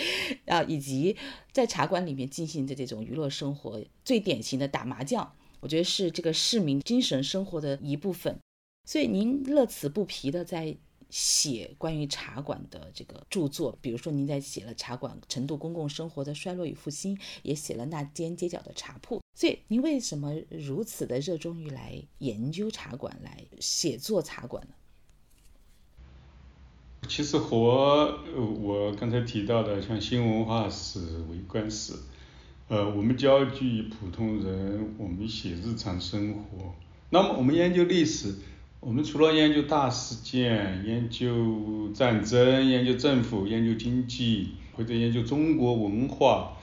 [0.45, 1.15] 啊，以及
[1.53, 8.37] 在茶馆里面进行的这种娱乐生活，最典型的打麻将，我觉得是这个市民精神生活的一部分。
[8.87, 10.75] 所以您乐此不疲的在。
[11.09, 19.21] 写关于茶馆的这个著作，比如说您在写了茶馆成都公共生活的衰落与复兴，也写了那间街角的茶铺。
[19.33, 24.73] 所以您为什么如此的热衷于来研究茶馆，来写作茶馆呢？
[27.07, 28.19] 其实和
[28.59, 30.99] 我刚才提到的像新文化史、
[31.31, 31.93] 微观史，
[32.67, 36.75] 呃，我们焦聚普通人，我们写日常生活。
[37.11, 38.35] 那么我们研究历史。
[38.87, 46.53] 我们除了研究大事件、研究战争、研究政府、研究经济，或者研究中国文化，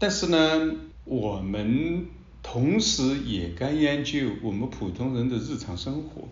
[0.00, 0.74] 但是呢，
[1.04, 2.08] 我们
[2.42, 6.26] 同时也该研究我们普通人的日常生活。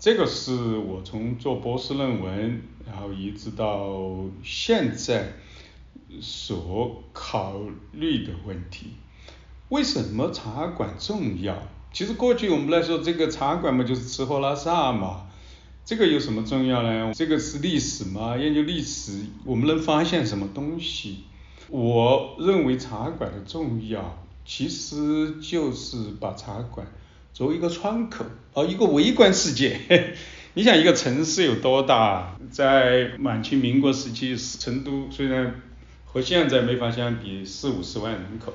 [0.00, 5.34] 这个是我从做博士论文，然后一直到现在
[6.20, 7.60] 所考
[7.92, 8.94] 虑的问题。
[9.68, 11.68] 为什么茶馆重要？
[11.92, 15.26] 其实过去我们来说，这个茶馆嘛，就是吃喝拉撒嘛，
[15.84, 17.12] 这个有什么重要呢？
[17.14, 19.12] 这个是历史嘛，研究历史，
[19.44, 21.24] 我们能发现什么东西？
[21.68, 26.86] 我认为茶馆的重要，其实就是把茶馆
[27.32, 28.24] 作为一个窗口，
[28.54, 29.80] 哦，一个微观世界。
[30.54, 32.36] 你想一个城市有多大？
[32.50, 35.60] 在满清民国时期，成都虽然
[36.04, 38.52] 和现在没法相比，四五十万人口，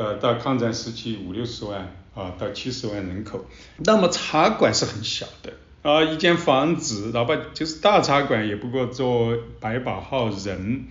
[0.00, 1.94] 呃，到抗战时期五六十万。
[2.12, 3.46] 啊，到七十万人口，
[3.78, 5.52] 那么茶馆是很小的
[5.88, 10.86] 啊，一间房子，哪怕就是大茶馆也不过坐百把号人。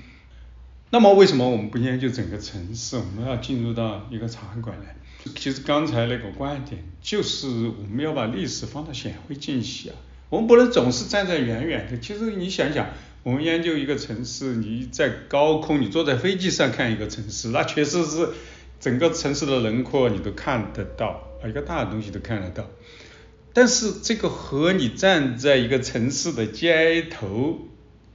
[0.91, 4.85] 那么为什么我们不研究整个城市，我们要进入到一个茶馆呢？
[5.35, 9.91] 其实刚才那个观点就是我们要把历史放到显微镜下，
[10.29, 11.99] 我们不能总是站在远远的。
[11.99, 12.87] 其实你想想，
[13.23, 18.29] 我们研究一个城市，你在高空，你坐在飞机上看一个城市，那确实是。
[18.79, 22.65] 整个城市的轮廓你都看得到，啊，一个大的东西都看得到。
[23.51, 27.67] 但是这个和你站在一个城市的街头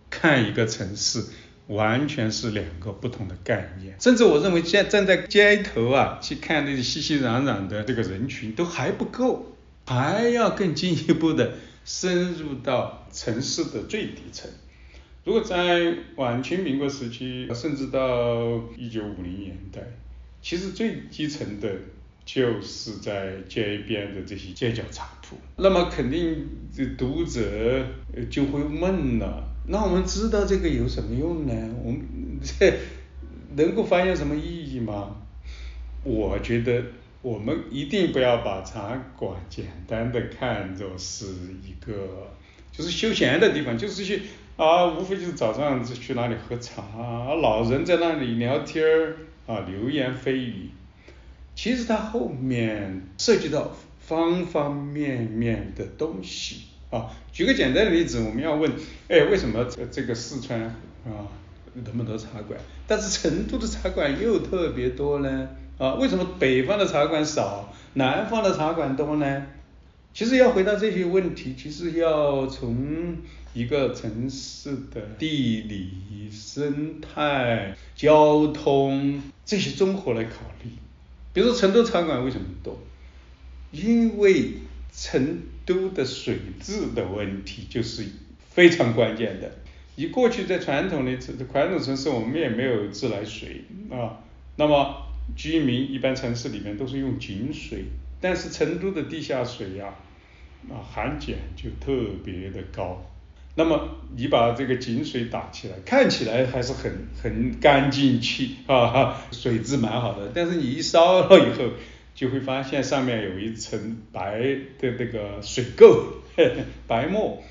[0.09, 1.25] 看一个城市，
[1.67, 3.97] 完全是两个不同的概念。
[4.01, 9.55] 甚至我认为，站站在街头啊，去看那些熙熙攘攘的这个人群都还不够，
[9.87, 14.51] 还要更进一步的深入到城市的最底层。
[15.25, 19.83] 如果在晚清民国时期，甚至到一九五零年代。
[20.45, 21.75] 其实最基层的，
[22.27, 25.39] 就是在街边的这些街角茶铺。
[25.57, 27.87] 那么肯定这读者
[28.29, 31.55] 就会问了：那我们知道这个有什么用呢？
[31.83, 32.75] 我们这
[33.57, 35.17] 能够发现什么意义吗？
[36.03, 36.85] 我觉得
[37.23, 41.25] 我们一定不要把茶馆简单的看作是
[41.63, 42.31] 一个
[42.71, 44.21] 就是休闲的地方，就是去
[44.59, 46.83] 啊，无非就是早上去哪里喝茶，
[47.41, 49.17] 老人在那里聊天儿。
[49.47, 50.71] 啊，流言蜚语，
[51.55, 57.11] 其实它后面涉及到方方面面的东西啊。
[57.33, 58.71] 举个简单的例子，我们要问，
[59.09, 61.29] 哎，为什么这个四川啊
[61.75, 65.49] 那么多茶馆，但是成都的茶馆又特别多呢？
[65.77, 69.47] 啊，为什么北方的茶馆少，南方的茶馆多呢？
[70.13, 73.17] 其实要回答这些问题，其实要从
[73.55, 80.71] 一个城市的地理、生态、交通这些综合来考虑。
[81.33, 82.79] 比如成都茶馆为什么多？
[83.71, 84.55] 因为
[84.93, 88.05] 成都的水质的问题就是
[88.51, 89.51] 非常关键的。
[89.97, 94.19] 你过去在传统的传统城市，我们也没有自来水啊，
[94.57, 97.85] 那么居民一般城市里面都是用井水，
[98.21, 99.95] 但是成都的地下水呀，
[100.69, 103.05] 啊含碱就特别的高。
[103.57, 110.33] 那么你把这个井水打起来，看起来还是很很干净气啊，水质蛮好的。
[110.35, 111.71] 但是你一烧了以后，
[112.17, 114.41] 就会发现上面有一层白
[114.79, 116.05] 的这个水垢，
[116.89, 117.43] 白沫，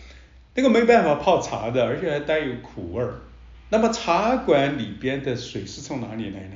[0.55, 3.21] 那个没办法泡茶的，而且还带有苦味儿。
[3.69, 6.55] 那么茶馆里边的水是从哪里来呢？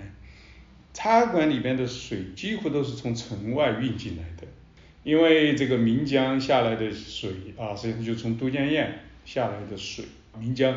[0.93, 4.47] 茶馆里边的水几乎都是从城外运进来的，
[5.03, 8.89] 因为这个岷江下来的水啊，实际上就从都江堰。
[9.27, 10.05] 下来的水，
[10.39, 10.73] 岷江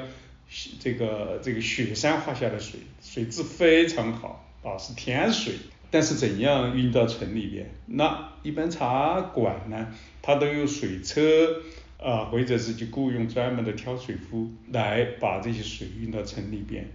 [0.81, 5.55] 这个这个雪山滑下的水，水质非常好啊，是甜水。
[5.93, 7.71] 但是怎样运到城里边？
[7.87, 9.87] 那一般茶馆呢，
[10.21, 11.63] 它都有水车
[11.99, 16.89] 啊，或者是就雇佣专门的挑水夫来把这些水运到城里边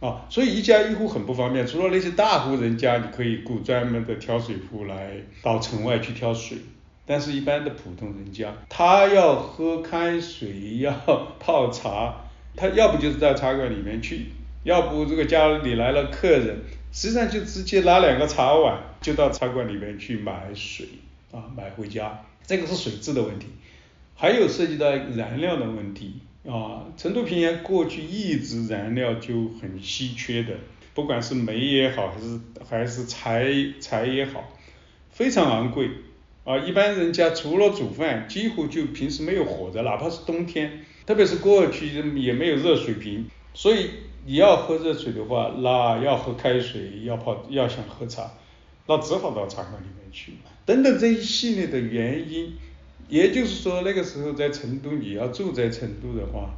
[0.00, 0.26] 啊。
[0.28, 6.58] 所以一家一户很不方便，除了那些大户人家，你可以雇专门的挑水夫来到城外去挑水。
[7.08, 10.92] 但是，一般的普通人家，他要喝开水，要
[11.38, 12.16] 泡茶，
[12.56, 14.26] 他要不就是到茶馆里面去，
[14.64, 16.58] 要不这个家里来了客人，
[16.90, 20.88] 实际上就直接拿两个茶碗，就到茶馆里面去买水，
[21.30, 23.46] 啊，买回家，这个是水质的问题。
[24.16, 30.54] 还有涉及到燃料的问题，啊，成都平原过去一直燃料就很稀缺的，
[30.92, 33.46] 不管是煤也好，还是还是柴
[33.78, 34.42] 柴也好，
[35.12, 35.88] 非常昂贵。
[36.46, 43.90] 啊，一般人家除了煮饭，几乎就平时没有火的，哪怕是冬天，特别是过去也没有热水瓶，所以
[44.24, 48.30] 你要喝热水的话，那要喝开水，要泡，要想喝茶，
[48.86, 50.34] 那只好到茶馆里面去。
[50.64, 52.52] 等等这一系列的原因，
[53.08, 56.54] 也就是说那个时候在成都，你要住在成都的话，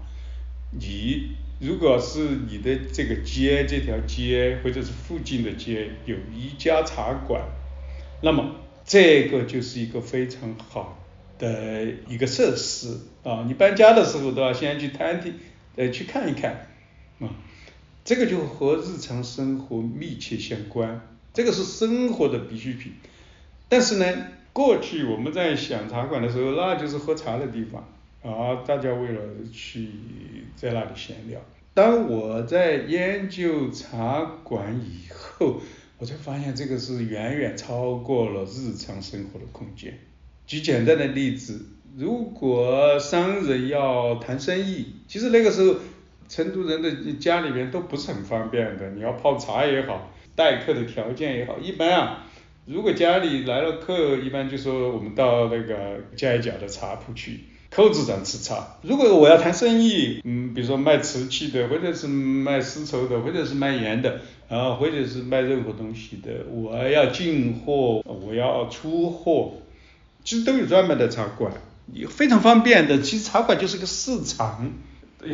[0.78, 1.30] 你
[1.61, 7.43] 如果是你的这个街这条街或者是附近的街有一家茶馆，
[8.20, 8.55] 那么。
[8.89, 10.99] 这个就是一个非常好
[11.39, 13.45] 的一个设施啊！
[13.47, 15.34] 你搬家的时候都要先去探听，
[15.76, 16.66] 呃，去看一看
[17.20, 17.28] 啊。
[18.03, 21.03] 这个就和日常生活密切相关，
[21.34, 22.95] 这个是生活的必需品。
[23.68, 24.07] 但是呢，
[24.55, 27.86] 过去我们在想茶馆的时候，那就是喝茶的地方
[28.22, 29.20] 啊，大家为了
[29.53, 29.91] 去
[30.57, 31.39] 在那里闲聊。
[31.74, 35.61] 当我在研究茶馆以后，
[35.99, 39.99] 我才发现这个是远远超过了日常生活的空间。
[40.46, 41.61] 举简单的例子，
[41.96, 45.80] 如果商人要谈生意，其实那个时候
[46.28, 48.90] 成都人的家里面都不是很方便的。
[48.90, 52.26] 你要泡茶也好，待客的条件也好，一般啊，
[52.64, 57.40] 如果家里来了客，一般就说我们到那个街角的茶铺去。
[57.71, 58.77] 扣子上吃茶。
[58.83, 69.53] 如果我要谈生意，嗯，比如说卖瓷器的，或者是卖丝绸的，或者是卖盐的，啊，或者是卖任何东西的，我要进货，我要出货，
[70.25, 71.53] 其实都有专门的茶馆，
[72.09, 73.01] 非常方便的。
[73.03, 74.73] 其实茶馆就是个市场，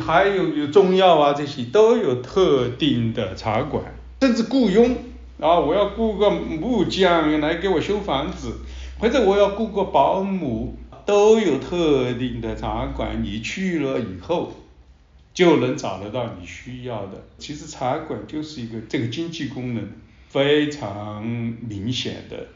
[0.05, 3.83] 还有有中药啊这些都有特定的茶馆，
[4.19, 4.97] 甚至雇佣
[5.39, 8.57] 啊，我要雇个木匠来给我修房子，
[8.99, 10.77] 或者我要雇个保姆。
[11.05, 14.53] 都有特定的茶馆，你去了以后
[15.33, 17.23] 就能找得到你需要的。
[17.37, 19.91] 其实茶馆就是一个这个经济功能
[20.29, 22.47] 非常明显的，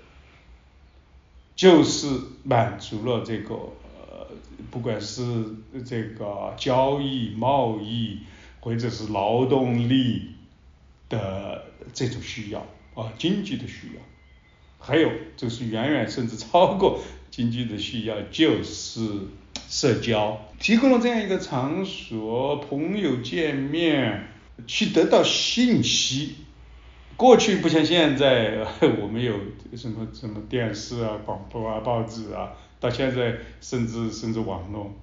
[1.55, 2.07] 就是
[2.43, 4.27] 满足了这个呃，
[4.71, 5.23] 不管是
[5.85, 8.19] 这个交易贸易
[8.61, 10.31] 或者是劳动力
[11.07, 14.01] 的这种需要啊，经济的需要，
[14.79, 16.99] 还有就是远远甚至超过。
[17.31, 19.01] 经济的需要就是
[19.67, 24.27] 社交，提供了这样一个场所，朋友见面，
[24.65, 26.35] 去得到信息。
[27.15, 28.65] 过去不像现在，
[29.01, 29.33] 我们有
[29.75, 34.93] 什么什么电视啊、广播啊、报纸啊，到现在甚至甚至网络。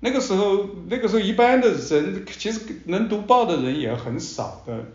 [0.00, 4.86] 那个时候，那个时候一般的人其实能读报的人也很少的，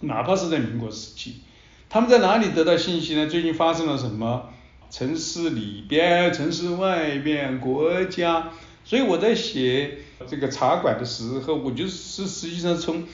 [0.00, 1.42] 哪怕是在民国时期，
[1.88, 3.26] 他们在哪里得到信息呢？
[3.26, 4.48] 最近发生了什么？
[4.90, 8.50] 城市里边，城市外边，国家，
[8.84, 13.04] 所以我在写这个茶馆的时候，我就是实际上从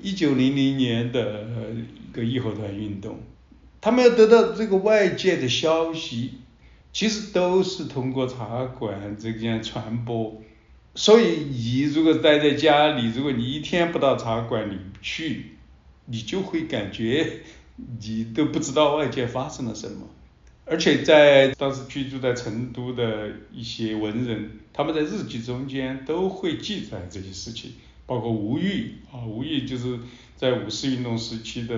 [0.00, 3.18] 一九零零年的一个义和团运动，
[3.80, 6.34] 他们要得到这个外界的消息，
[6.92, 10.40] 其实都是通过茶馆这样传播。
[10.94, 15.56] 所以你如果待在家里，如果你一天不到茶馆里去，
[16.06, 17.40] 你就会感觉
[18.00, 20.08] 你都不知道外界发生了什么。
[20.68, 27.70] 而且在当时居住在成都的一些文人，他们在日记中间都会记载这些事情，
[28.04, 29.96] 包括吴玉啊，吴玉就是
[30.34, 31.76] 在五四运动时期的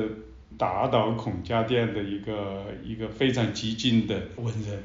[0.57, 4.83] 打倒孔家店的一个一个非常激进的文人。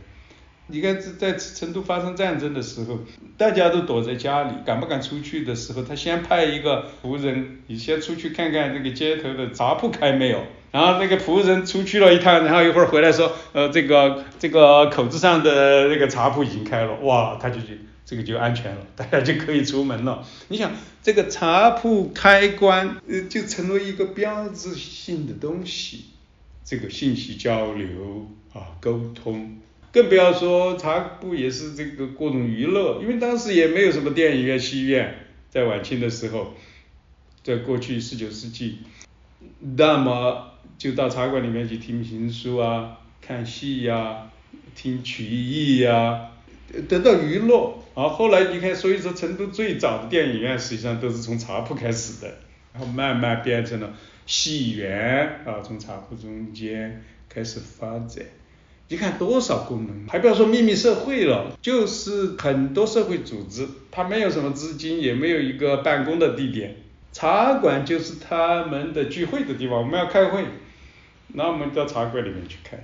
[0.68, 3.00] 你看在成都发生战争的时候，
[3.38, 10.44] 大家都躲在家里，敢不敢出去的时候，他先派一个仆人，你先出去看看这个街头的茶铺开没有。
[10.74, 17.68] 然后那个仆人出去了一趟，然后一会儿回来说，呃，这个这个口子上的那个茶铺已经开了，哇，他就就
[18.04, 20.26] 这个就安全了，大家就可以出门了。
[20.48, 20.72] 你想
[21.04, 26.06] 这个茶铺开关，呃，就成为一个标志性的东西，
[26.66, 29.60] 这个信息交流啊，沟通，
[29.92, 36.56] 更不要说茶铺也是这个各种娱乐，因为当时也没有什么电影院、戏院，在晚清的时候，
[37.44, 38.80] 在过去十九世纪，
[39.78, 40.50] 那么。
[40.84, 44.30] 就到茶馆里面去听评书啊，看戏呀，
[44.76, 46.30] 听曲艺呀，
[46.90, 47.76] 得到娱乐。
[47.94, 52.36] 啊，后来你看，所以说成都最早的电影院实际上都是从茶铺开始的，
[52.74, 53.94] 然后慢慢变成了
[54.26, 58.26] 戏园啊，从茶铺中间开始发展。
[58.90, 66.76] 你看多少功能，还不要说秘密社会了，就是很多社会组织，它没有什么资金，也没有一个办公的地点，
[67.14, 70.44] 茶馆就是他们的聚会的地方，我们要开会。
[71.34, 72.78] 那我们到茶馆里面去开，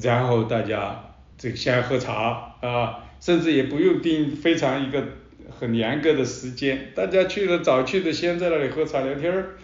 [0.00, 5.02] 然后大家这个先喝茶啊，甚至也不用定非常一个
[5.50, 9.56] 很严格的时间，大家去了早去的先在那里喝茶聊天儿，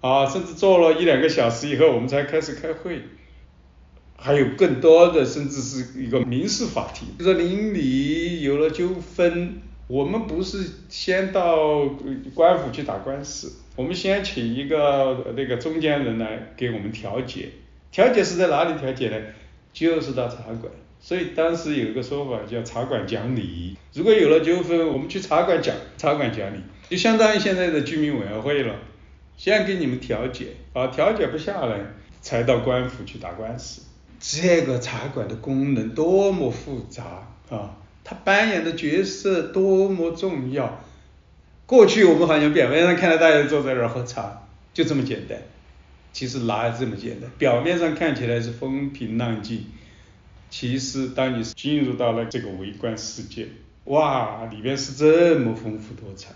[0.00, 3.02] 啊，甚至坐了一两个小时以后，我们才开始开会，
[4.16, 9.60] 还有更多的甚至是一个民事法庭，就说邻里有了纠纷。
[9.88, 11.84] 我们不是先到
[12.34, 17.48] 官府去打官司，我们先请一个那个中间人来给我们调解。
[17.90, 19.16] 调解是在哪里调解呢？
[19.72, 20.72] 就是到茶馆。
[21.00, 23.76] 所以当时有一个说法叫茶馆讲理。
[23.92, 26.58] 如果有了纠纷，我们去茶馆讲，茶馆讲理，
[26.88, 28.76] 就相当于现在的居民委员会了。
[29.36, 31.80] 先给你们调解，啊，调解不下来，
[32.20, 33.82] 才到官府去打官司。
[34.20, 37.78] 这个茶馆的功能多么复杂啊！
[38.04, 40.84] 他扮演的角色多么重要！
[41.72, 44.42] 过去我们好像表面上看到大家坐在那儿喝茶，
[44.74, 45.38] 就这么简单。
[46.12, 47.30] 其实哪有这么简单？
[47.38, 49.64] 表面上看起来是风平浪静，
[50.50, 53.48] 其实当你进入到了这个微观世界，
[53.84, 56.32] 哇，里面是这么丰富多彩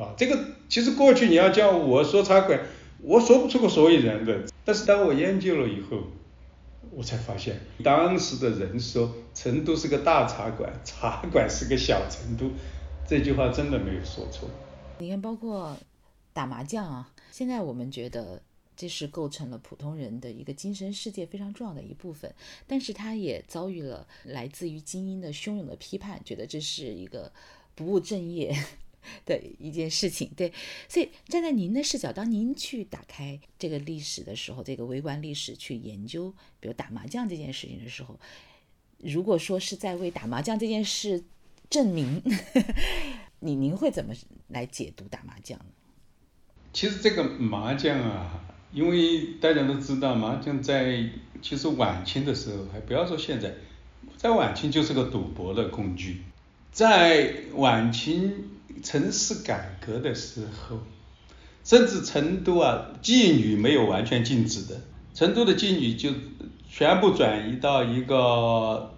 [0.00, 0.14] 啊！
[0.16, 2.60] 这个其实过去你要叫我说茶馆，
[3.02, 4.44] 我说不出个所以然的。
[4.64, 6.04] 但是当我研究了以后，
[6.92, 12.52] 我才发现，当时的人说成都是个大茶馆，茶馆是个小成都，
[13.10, 14.48] 这句话真的没有说错。
[15.00, 15.76] 你看，包括
[16.32, 18.40] 打麻将啊，现在我们觉得
[18.76, 22.32] 这是构成了普通人的一个精神世界非常重要的一部分，
[22.68, 27.32] 但是它也遭遇了来自于精英的汹涌的批判，觉得这是一个
[27.74, 28.56] 不务正业。
[29.24, 30.52] 的一件事情，对，
[30.86, 36.30] 所以站在您的视角，当您去打开这个历史的时候，这个微观历史去研究，
[36.60, 38.20] 比如打麻将这件事情的时候，
[38.98, 41.24] 如果说是在为打麻将这件事
[41.70, 42.22] 证明，
[43.40, 44.12] 你您会怎么
[44.48, 45.64] 来解读打麻将呢？
[46.74, 51.08] 其实这个麻将啊，因为大家都知道，麻将在
[51.40, 53.54] 其实晚清的时候，还不要说现在，
[54.16, 56.22] 在晚清就是个赌博的工具，
[56.70, 58.50] 在晚清。
[58.82, 60.78] 城市改革的时候，
[61.62, 64.80] 甚至成都啊，妓女没有完全禁止的，
[65.12, 66.10] 成都的妓女就
[66.66, 68.94] 全部转移到一个，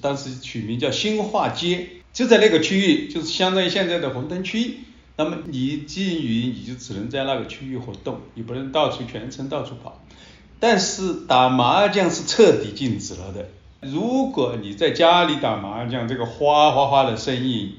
[0.00, 4.80] 当时取名叫新化街，就在那个区域，就是相当于现在的红灯区。
[5.16, 10.00] 那么你妓女你就只能在那个区域活动，你不能到处全城到处跑。
[10.60, 13.48] 但是打麻将是彻底禁止了的。
[13.80, 17.74] 如果你在家里打麻将，这个哗哗哗的声音。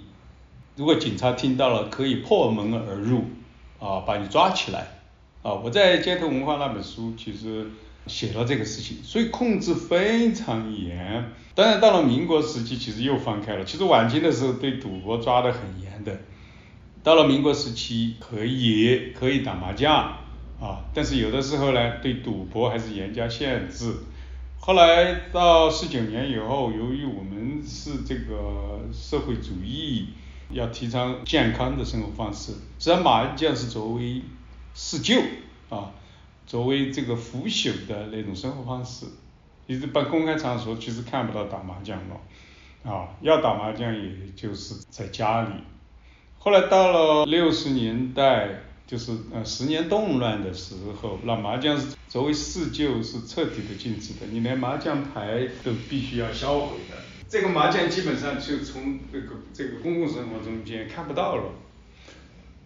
[0.78, 3.26] 如果警察听到了，可以破门而入，
[3.80, 5.00] 啊，把你抓起来，
[5.44, 7.70] 啊，我在《街头文化》那本书其实
[8.10, 11.32] 写了这个事情，所以控制非常严。
[11.56, 13.64] 当然到了民国时期，其实又放开了。
[13.64, 16.20] 其实晚清的时候对赌博抓得很严的，
[17.04, 19.96] 到了民国时期可以可以打麻将，
[20.60, 23.94] 啊，但是有的时候呢，对赌博还是严加限制。
[24.60, 30.08] 后来到四九年以后，由于我们是这个社会主义。
[30.52, 34.24] 要提倡健康的生活方式，实际上麻将是作为
[34.74, 35.22] 四旧
[35.70, 35.92] 啊，
[36.50, 39.06] 作为这个腐朽的那种生活方式，
[39.68, 45.50] 一般公开场所其实看不到打麻将了，啊，要打麻将也就是在家里。
[46.40, 56.98] 后来到了六十年代，就是呃十年动乱的时候，那麻将作为四旧是彻底的禁止的，你连麻将牌都必须要销毁的。
[57.30, 61.44] 这个麻将基本上就从这个这个公共生活中间看不到了。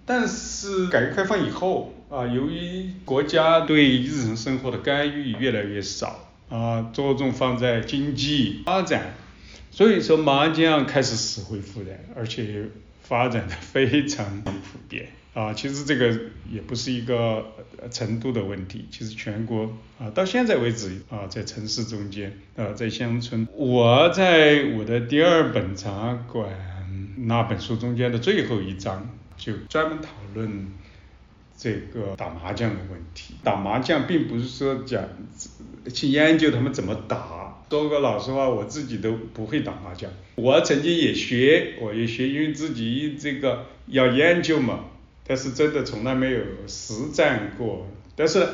[0.06, 9.16] 但是改革开放以后啊，由于国家对日常生活的干预越来越少啊，着重放在经济发展，
[9.72, 12.66] 所以说麻将开始死灰复燃，而且
[13.02, 14.52] 发展的非常普
[14.88, 15.08] 遍。
[15.34, 16.12] 啊，其实这个
[16.52, 17.48] 也不是一个
[17.90, 26.48] 程度的问题，其实全国啊到现在为止啊，在城市中间啊，在乡村，我在我的第二本茶馆
[27.18, 30.68] 那本书中间的最后一章就专门讨论
[31.58, 33.36] 这个打麻将的问题。
[33.44, 35.04] 打麻将并不是说讲
[35.94, 40.12] 去研究他们怎么打，说个老实话，我自己都不会打麻将。
[40.36, 44.86] 我曾经也学，我也学，因为自己这个要研究嘛。
[45.26, 48.46] 但是真的从来没有实战过，但是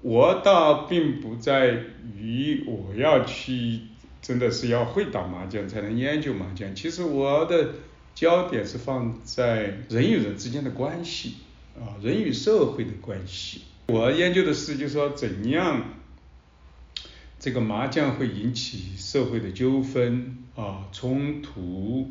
[0.00, 1.78] 我倒并不在
[2.16, 3.80] 于我要去，
[4.22, 6.74] 真的是要会打麻将才能研究麻将。
[6.74, 7.74] 其实我的
[8.14, 11.34] 焦点是放在人与人之间的关系，
[11.78, 13.62] 啊，人与社会的关系。
[13.88, 15.82] 我研究的是，就是说怎样
[17.38, 22.10] 这个麻将会引起社会的纠纷啊、冲突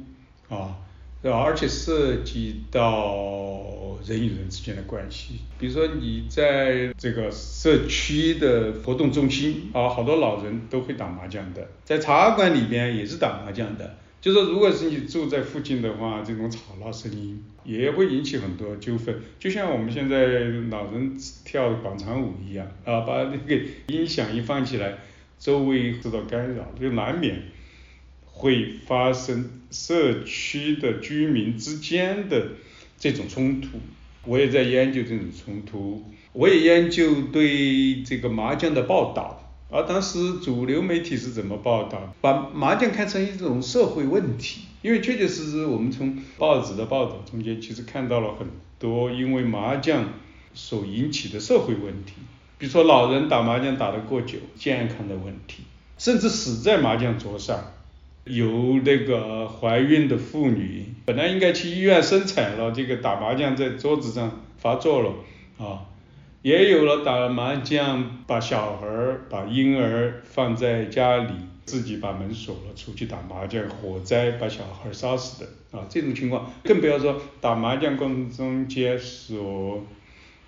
[0.49, 0.77] 啊。
[1.21, 13.97] 而且涉及到人与人之间的关系，比如说你在这个社区的活动中心啊，好多老人都会打麻将的，在茶馆里边也是打麻将的。
[14.21, 20.39] 就说如果是你住在附近的话，这种吵闹声音也会引起很多纠纷，就像我们现在
[20.69, 24.97] 老人跳广场舞一样啊，把那个音响一放起来，
[25.39, 27.41] 周围受到干扰，就难免。
[28.41, 32.51] 会发生社区的居民之间的
[32.97, 33.79] 这种冲突，
[34.23, 39.38] 我也在研究这种冲突，我也研究对这个麻将的报道，
[39.69, 48.47] 而当时主流媒体是怎么报道，把麻将看成一种社会问题，因为确确实实我们从报纸的报道中间其实看到了很
[48.79, 50.05] 多因为麻将
[50.53, 52.13] 所引起的社会问题，
[52.57, 55.63] 比如说老人打麻将打得过久，健康的问题，
[55.97, 57.71] 甚至死在麻将桌上。
[58.25, 65.11] 有那个怀孕的妇女，本来应该去医院生产了，这个打麻将在桌子上发作了
[65.57, 65.88] 啊，
[66.41, 68.87] 也有了打麻将把小孩、
[69.29, 71.33] 把婴儿放在家里，
[71.65, 79.85] 自己把门锁了出去打麻将，火灾把小孩烧死的啊，这种情况更不要说打麻将过程中间所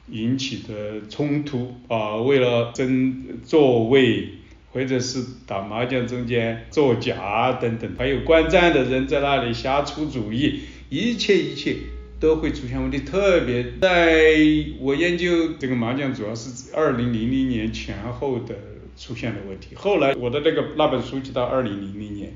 [0.10, 4.30] 引起的冲突啊，为了争座位。
[4.74, 11.76] 或者是打麻将中间作假等等，还有观战的人在那里瞎出主意，一切一切
[12.22, 13.00] 都会出现问题。
[13.00, 14.38] 特别在
[14.80, 18.56] 我研究这个麻将，主要是二零零零年前后的
[18.96, 19.76] 出现的问题。
[19.76, 22.34] 后来我的那个那本书就到二零零零年，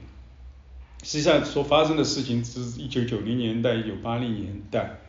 [1.04, 5.00] 实际上所发生的事情是一九九零年代、一九八零年代。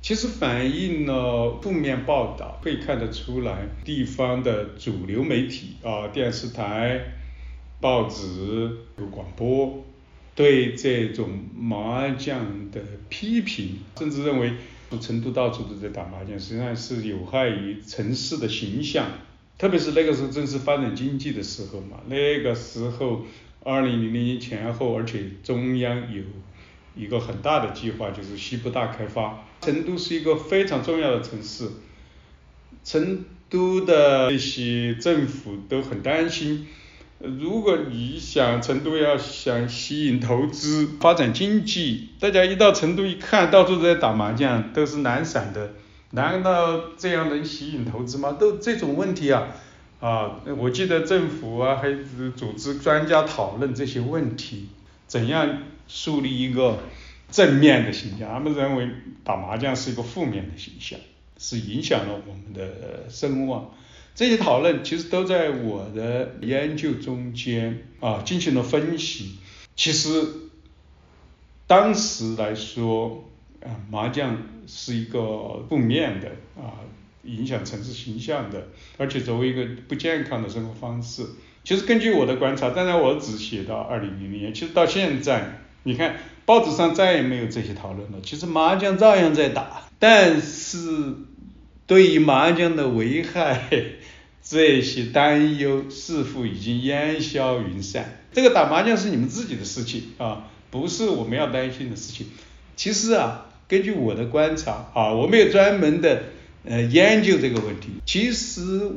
[0.00, 7.00] 其实反映了负面报道，可以看得出来，地方的主流媒体啊，电视台、
[7.80, 8.24] 报纸、
[8.98, 9.84] 有广播，
[10.34, 14.52] 对这种麻将的批评，甚至认为
[15.00, 19.06] 成都到处都在打麻将，实际上是有害于城市的形象。
[19.58, 23.24] 特别是那个时候正是发展经济的时候嘛，那个时候
[23.62, 26.22] 二零零零年前后，而且中央有
[26.96, 29.44] 一个很大的计划，就是西部大开发。
[29.60, 31.68] 成都是一个非常重要的城市，
[32.82, 36.66] 成都的那些政府都很担心，
[37.22, 45.74] 如果你想成都要想吸引投资、发展经济，大家一到成都一看到处都在打麻将，都是懒散的，
[46.10, 48.32] 难道这样能吸引投资吗？
[48.32, 49.48] 都这种问题啊，
[50.00, 51.92] 啊，我记得政府啊还
[52.36, 54.68] 组织专家讨论这些问题，
[55.06, 55.58] 怎样
[55.88, 56.78] 树立一个。
[57.30, 58.86] 正面的形象，他们认为
[59.24, 60.98] 打麻将是一个负面的形象，
[61.38, 63.70] 是影响了我们的声望。
[64.14, 69.38] 这些讨论其实都在我的研究中间啊进行了分析。
[69.74, 70.08] 其实
[71.66, 73.24] 当时来说
[73.60, 74.36] 啊，麻将
[74.66, 76.84] 是一个负面的啊，
[77.24, 81.24] 影响城市形象的，而且作为一个不健康的生活方式。
[81.64, 86.16] 其实根据我的观察，当然我只写到二零零零年，其实到现在，你看。
[86.44, 88.18] 报纸上再也没有这些讨论了。
[88.20, 91.14] 其实麻将照样在打，但是
[91.86, 93.70] 对于麻将的危害，
[94.42, 98.24] 这些担忧似乎已经烟消云散。
[98.32, 102.26] 这个打麻将是你们自己的事情啊，不是我们要担心的事情。
[102.76, 106.24] 其实啊，根据我的观察啊，我们有专门的
[106.64, 107.90] 呃研究这个问题。
[108.06, 108.90] 其实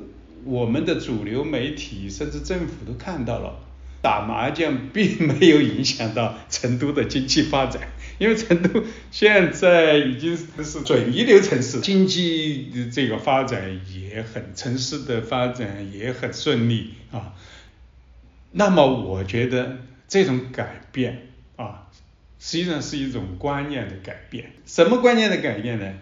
[0.45, 3.59] 我们的主流媒体甚至政府都看到了，
[4.01, 17.33] 打麻将并没有影响到成都的经济发展，因为成都现在已经是准一流城市，经济这个发展也很，城市的发展也很顺利啊。
[18.51, 21.87] 那么我觉得这种改变啊，
[22.39, 24.53] 实际上是一种观念的改变。
[24.65, 25.93] 什么观念的改变呢？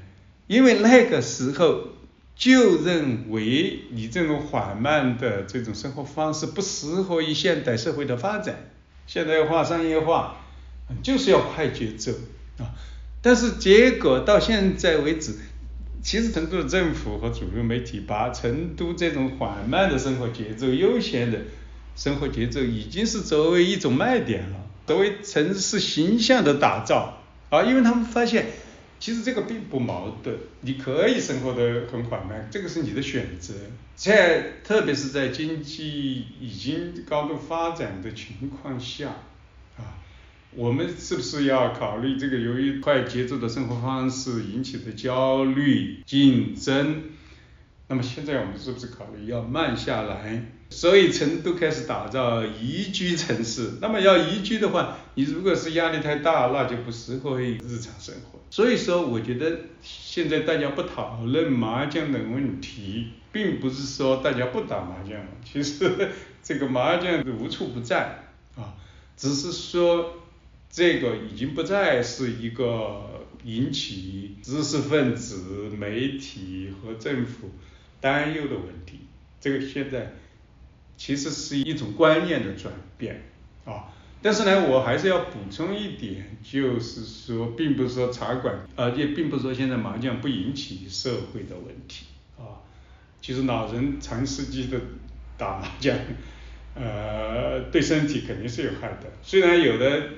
[0.45, 1.87] 因为那个时候
[2.35, 8.69] 就认为你这种缓慢的这种生活方式不适合于现代社会的发展，
[9.07, 10.42] 现代化、商业化
[11.01, 12.11] 就是要快节奏
[12.59, 12.75] 啊。
[13.21, 15.33] 但是结果到现在为止，
[16.03, 21.39] 其实成都的政府和主流媒体把成都这种缓慢的生活节奏、悠闲的。
[21.95, 27.21] 生活节奏已经是作为一种卖点了，作为城市形象的打造
[27.51, 28.47] 啊，因为他们发现
[28.99, 33.53] 其实这个并不矛盾，你可以生活的很缓慢，这个是你的选择，
[33.95, 39.17] 在特别是在经济已经高度发展的情况下，
[40.55, 47.01] 我们是不是要考虑这个由于快节奏的生活方式引起的焦虑、竞争？
[47.87, 50.45] 那么现在我们是不是考虑要慢下来？
[50.69, 53.73] 所以成都开始打造宜居城市。
[53.79, 58.39] 那么要宜居的话，你如果是压力太大，那就不适合于日常生活。
[58.49, 65.19] 所以说，我觉得现在大家不讨论麻将的问题，并不是说大家不打麻将。
[65.43, 66.09] 其实
[66.41, 68.23] 这个麻将无处不在
[68.55, 68.73] 啊，
[69.15, 70.22] 只是说
[70.73, 77.51] 这个已经不再是一个引起知识分子、媒体和政府。
[78.01, 78.99] 担忧的问题，
[79.39, 80.11] 这个现在
[80.97, 83.21] 其实是一种观念的转变
[83.63, 83.93] 啊。
[84.21, 92.07] 但是呢，我还是要补充一点，就是说，并不是说茶馆，呃，且并不是说现在麻将不引起社会的问题
[92.37, 92.59] 啊。
[93.21, 94.81] 其实老人长时间的
[95.37, 95.97] 打麻将，
[96.75, 99.13] 呃，对身体肯定是有害的。
[99.21, 100.09] 虽然有的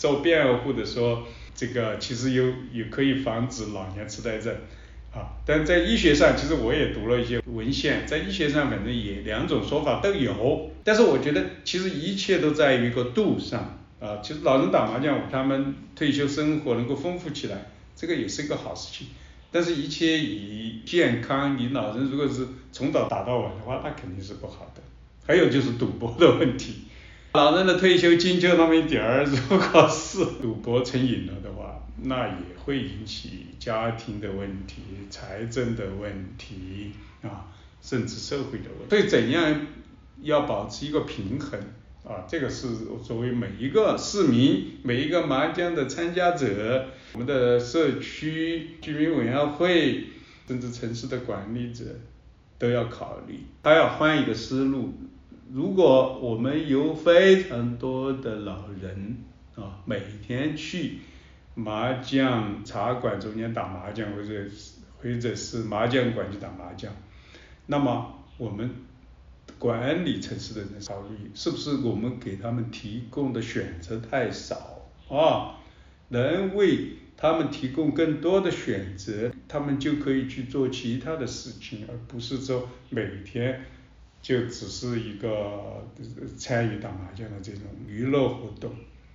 [0.00, 1.24] 做辩护的说，
[1.54, 4.56] 这个其实有也可以防止老年痴呆症。
[5.12, 14.22] 啊，但在医学上，其实我也读了一些文献，在医学上反正也两种说法都有，但是我觉得其实一切都在于一个度上啊。
[14.22, 19.08] 其实老人打麻将，他们退休生活能够丰富起来，这个也是一个好事情。
[19.52, 24.80] 但是，一切以健康，你老人如果是从早打到晚的话，那肯定是不好的。
[25.26, 26.84] 还有就是赌博的问题，
[27.32, 31.76] 老人的退休金就那么一点儿，如果是赌博成瘾了的话。
[32.02, 37.52] 那也会引起家庭的问题、财政的问题啊，
[37.82, 38.96] 甚至社会的问题。
[38.96, 39.66] 所以怎样
[40.22, 41.60] 要保持一个平衡
[42.02, 42.24] 啊？
[42.26, 42.68] 这个是
[43.04, 50.04] 作为每一个市民、每一个麻将的参加者，我们的社区居民委员会，
[50.48, 51.84] 甚至城市的管理者
[52.58, 53.40] 都要考虑。
[53.62, 54.94] 他要换一个思路。
[55.52, 59.18] 如果我们有非常多的老人
[59.56, 60.98] 啊，每天去。
[61.52, 64.44] 麻将茶馆中间打麻将，或者
[64.98, 66.90] 或者是麻将馆去打麻将，
[67.66, 68.70] 那么我们
[69.58, 75.58] 管理城市的人考虑，是不是我们给他们提供的选择太少啊？
[76.08, 83.64] 能为他们提供更多的选择，他们就可以去做其他的事情，而不是说每天
[84.22, 85.86] 就只是一个
[86.36, 88.70] 参与打麻将的这种娱乐活动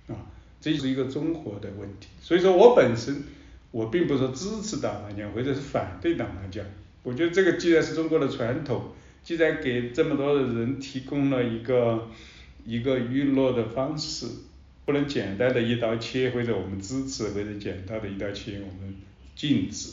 [0.08, 0.26] 啊。
[0.60, 3.22] 这是一个综合的问题，所以说我本身
[3.70, 6.64] 我并不是说支持打麻将或者是反对打麻将，
[7.02, 8.92] 我觉得这个既然是中国的传统，
[9.22, 12.08] 既然给这么多的人提供了一个
[12.64, 14.26] 一个娱乐的方式，
[14.84, 18.96] 不能简单的一刀切，或者我们支持或者简单的一刀切我们
[19.36, 19.90] 禁止，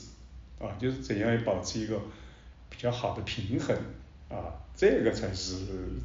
[0.59, 1.99] 啊，就是怎样保持一个
[2.69, 3.75] 比较好的平衡，
[4.29, 5.55] 啊，这个才是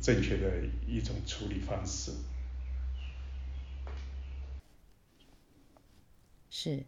[0.00, 2.12] 正确的一种处理方式。
[6.50, 6.84] 是，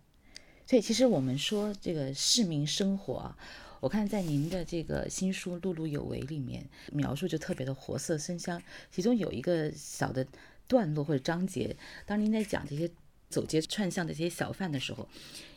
[0.67, 3.39] 所以其实我们说这个市民生活啊，
[3.81, 8.61] 我看在您的这个新书《碌碌有为》里面描述就特别的活色生香。
[8.91, 10.27] 其中有一个小的
[10.67, 12.91] 段落或者章节，当您在讲这些
[13.29, 15.09] 走街串巷的这些小贩的时候，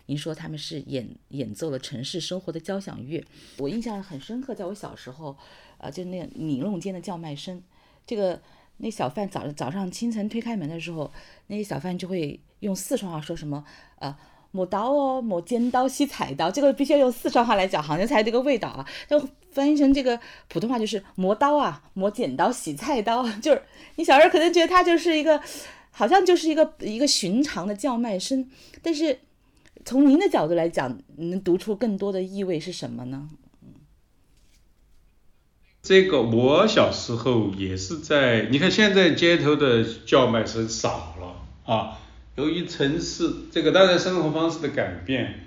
[0.05, 3.26] 您说他们是演演奏了城市生活的交响乐。
[3.57, 5.36] 我印象很深刻，在我小时候，
[5.84, 7.61] 呃，就是那个你弄间的叫卖声，
[8.07, 8.41] 这个
[8.77, 11.11] 那小贩早早上清晨推开门的时候，
[11.47, 12.39] 那些小贩就会。
[12.63, 13.61] 用四川话说什么？
[13.99, 14.15] 呃，
[14.51, 18.88] 磨刀哦，磨尖刀，洗菜刀，这个必须要用四川话来讲，好像才这个味道啊。
[19.05, 19.21] 就
[19.51, 20.17] 翻译成这个
[20.47, 23.61] 普通话就是磨刀啊，磨剪刀，洗菜刀，就是
[23.97, 25.41] 你小时候可能觉得它就是一个，
[25.91, 28.49] 好像就是一个一个寻常的叫卖声，
[28.81, 29.19] 但是
[29.84, 33.29] 从您的角度来讲，能读出更多的意味是什么呢？
[35.84, 41.99] 这个我小时候也是在，你看现在街头的叫卖声少了啊，
[42.36, 45.41] 由于城市这个当然生活方式的改变，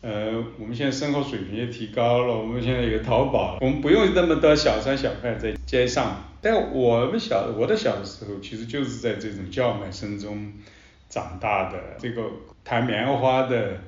[0.00, 6.30] 呃，我们现在生活水平也提高了，我们现在有淘宝，我们不用那么多小商小贩在街上。
[6.40, 10.50] 但我们小我的小时候，其实就是在这种叫卖声中
[11.10, 12.22] 长大的，这个
[12.64, 13.80] 弹棉花的，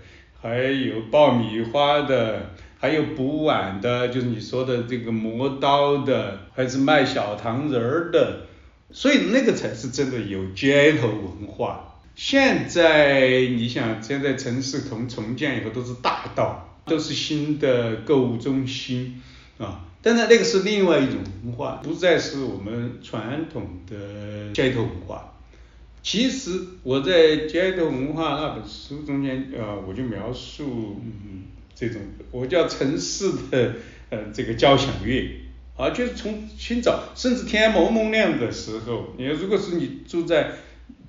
[0.42, 2.50] 还有爆米花的。
[2.78, 8.46] 还有补碗的，就是你说的这个磨刀的，还是卖小糖人儿的，
[8.90, 11.94] 所以那个才是真的有街头文化。
[12.14, 19.22] 现在你想，现在城市从重建以后都是大道，都是新的购物中心
[19.58, 25.32] 啊，但是那个是另外一种文化，不再是我们传统的街头文化。
[26.02, 31.42] 其实我在街头文化那本书中间，呃，我就描述，嗯。
[31.78, 32.00] 这种
[32.30, 33.74] 我叫城市的
[34.08, 35.30] 呃这个交响乐
[35.76, 40.52] 啊，就是从清早甚至天蒙蒙亮的时候，你如果是你住在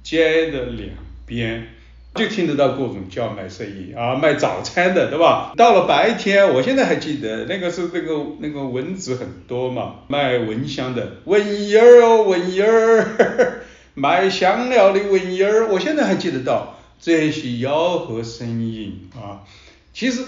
[0.03, 0.89] 街的两
[1.25, 1.67] 边，
[2.15, 5.53] 就听得到各种叫卖声音啊，卖早餐的对吧？
[5.55, 13.61] 到了白天，我现在还记得那个是那个那个蚊子很多嘛，卖蚊香的蚊烟儿哦蚊烟儿，
[13.95, 19.47] 卖香料的蚊烟儿，我现在还记得到这些吆喝声音啊，
[19.93, 20.25] 其实。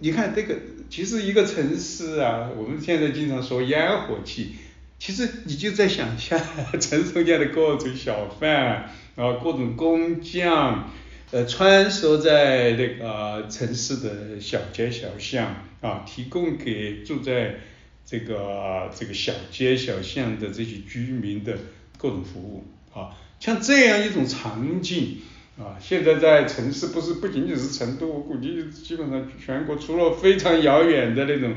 [0.00, 0.54] 你看这个，
[0.90, 4.56] 其实一个城市啊，我们现在经常说烟火气，
[4.98, 6.38] 其实你就在想象
[6.80, 10.90] 城中间的各种小贩啊，各种工匠，
[11.30, 17.56] 呃，穿梭在那个城市的小街小巷啊，提供给住在
[18.04, 21.56] 这个这个小街小巷的这些居民的
[21.96, 25.18] 各种服务啊，像这样一种场景。
[25.56, 31.54] 啊，现在在城市不是不仅仅是成都，我估计基本上全国除了非常遥远的那种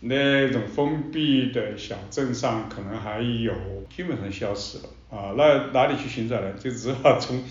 [0.00, 3.52] 那种封闭的小镇上，可能还有，
[3.94, 4.84] 基本上消失了。
[5.10, 6.54] 啊，那哪里去寻找呢？
[6.54, 7.44] 就只好从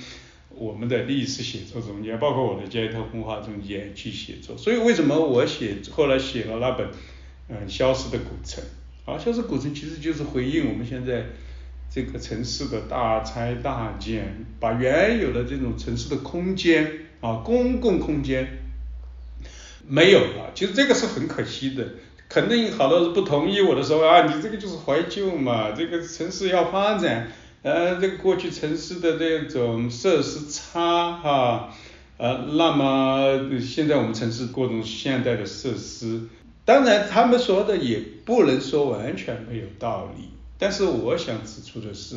[0.49, 4.57] 我们的历史写作中间，包括我的街头文化中间去写作。
[4.57, 6.87] 所以为什么我写后来写了那本
[7.49, 8.63] 嗯消失的古城？
[9.05, 11.27] 啊，消失古城其实就是回应我们现在。
[11.93, 16.91] 这个城市的大拆大建，把原有的这种城市的空间
[17.21, 18.47] 啊，公共空间
[19.87, 21.85] 没有了，其实这个是很可惜的。
[22.27, 27.27] 肯定好多人不同意我的说啊，你这个就是怀旧嘛，这个城市要发展，
[27.61, 31.69] 呃，这个过去城市的这种设施差哈，
[32.17, 36.21] 呃，那么现在我们城市各种现代的设施，
[36.65, 40.32] 当然他们说的也不能说完全没有道理。
[40.63, 42.15] 但是我想指出的是，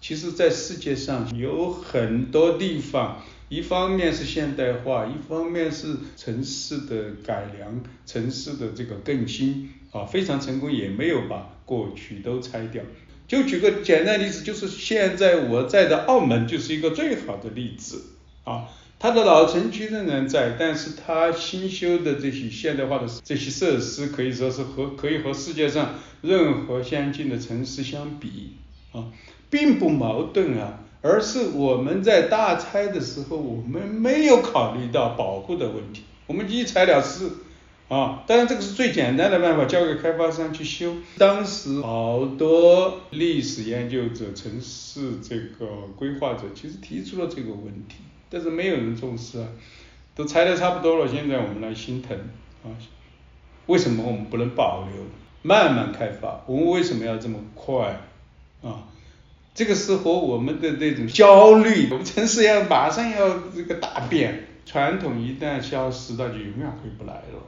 [0.00, 12.82] 其实，在世界上有很多地方，一方面是现代化，一方面是城市的改良，城市的这个更新啊，非常成功，也没有把过去都拆掉。
[13.28, 18.02] 就举个简单例子，就是现在我在的澳门就是一个最好的例子
[18.44, 18.64] 啊。
[19.04, 28.54] 它的老城区仍然在，但是它新修的这些现代化的这些设施，可以说是和可以和世界上任何先进的城市相比
[28.92, 29.12] 啊，
[29.50, 37.28] 并不矛盾啊，而是我们在大拆的时候，我们没有考虑到保护的问题，我们一拆了事
[37.90, 40.94] 啊，当然这个是最简单的办法，交给开发商去修。
[41.18, 47.96] 当时好多历史研究者、城市这个规划者，其实提出了这个问题。
[48.34, 49.46] 但是没有人重视啊，
[50.16, 52.18] 都拆的差不多了，现在我们来心疼
[52.64, 52.74] 啊，
[53.66, 55.04] 为什么我们不能保留，
[55.42, 56.42] 慢慢开发？
[56.48, 58.00] 我们为什么要这么快
[58.68, 58.88] 啊？
[59.54, 67.46] 这个是和我们的这种焦虑，我们城市要马上要这个大变，传统一旦消失，那就永远回不来了。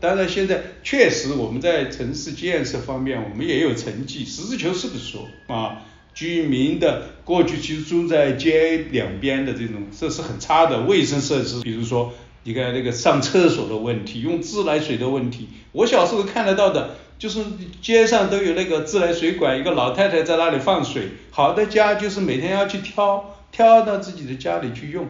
[0.00, 5.82] 当然现在确实我们在城市建设方面，我们也有成绩，实事求是的说啊。
[6.16, 12.14] 居民的过去其实住在街两边的这种设施很差的卫生设施，比如说
[12.44, 17.44] 你看那个上厕所的问题，用自来水的问题，我小时候看得到的，就是
[17.82, 25.08] 街上都有那个自来水管，一个老太太在那里放水，好的家就是每天要去挑，挑到自己的家里去用，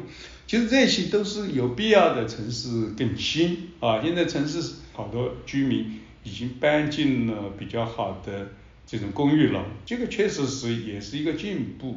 [0.48, 8.48] 其实这些都是有必要的城市更新啊，现在城市好多居民已经搬进了比较好的。
[8.86, 11.96] 这种公寓楼，这个确实是也是一个进步，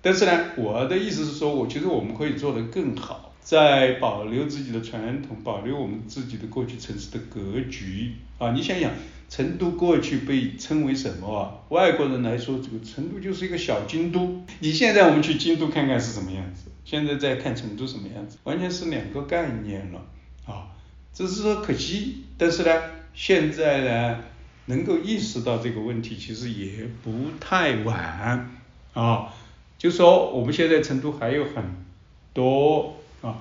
[0.00, 8.52] 但是呢，我的意思是说，我觉得我们可以做得更好，在保留自己的传统，保留我们自己的过去城市的格局啊。
[8.52, 8.92] 你想想，
[9.28, 11.58] 成都过去被称为什么啊？
[11.70, 14.42] 外国人来说，这个成都就是一个小京都。
[14.60, 16.70] 你现在我们去京都看看是什么样子？
[16.84, 20.06] 现在再看成都什么样子，完全是两个概念了
[20.46, 20.68] 啊。
[21.12, 22.70] 只是说可惜，但是呢，
[23.12, 24.20] 现在呢，
[24.68, 28.48] 能够意识到这个问题，其实也不太晚
[28.94, 29.34] 啊。
[29.76, 31.84] 就说我们现在成都还有很
[32.32, 33.38] 多啊，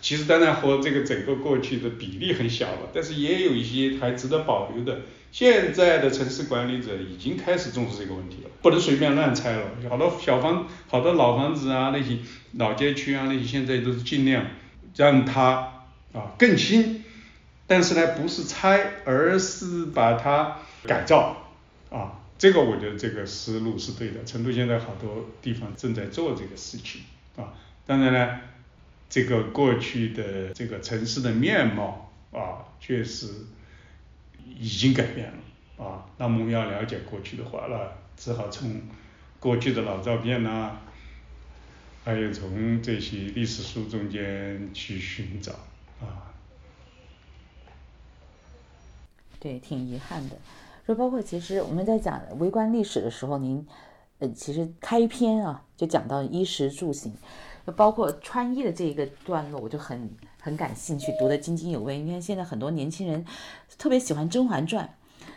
[0.00, 5.00] 其实当然和这个整个过去的比例很小了，但是也有一些还值得保留的。
[5.30, 9.62] 现在的城市管理者已经开始重视这个问题了，不能随便乱拆了。
[9.90, 12.18] 好多小房、好多老房子啊，那些
[12.52, 14.46] 老街区啊，那些现在都是尽量
[14.94, 17.02] 让它啊更新，
[17.66, 21.36] 但是呢，不是拆，而是把它改造
[21.90, 22.20] 啊。
[22.38, 24.24] 这个我觉得这个思路是对的。
[24.24, 27.02] 成都现在好多地方正在做这个事情
[27.36, 27.54] 啊。
[27.86, 28.40] 当然呢，
[29.08, 33.28] 这个过去的这个城市的面貌啊，确实。
[34.56, 38.82] 已经改变了啊，那么我们要了解过去的话，那只好从
[39.40, 40.76] 过去的老照片呐，
[42.04, 45.52] 还有从这些历史书中间去寻找
[46.00, 46.30] 啊。
[49.40, 50.36] 对，挺遗憾的。
[50.86, 53.66] 说包括其实我们在讲微观历史的时候，您
[54.18, 57.12] 呃其实开篇啊就讲到衣食住行，
[57.76, 60.10] 包括穿衣的这一个段落，我就很。
[60.44, 61.98] 很感兴趣，读得津津有味。
[61.98, 63.24] 你看现在很多年轻人
[63.78, 64.84] 特别喜欢《甄嬛传》，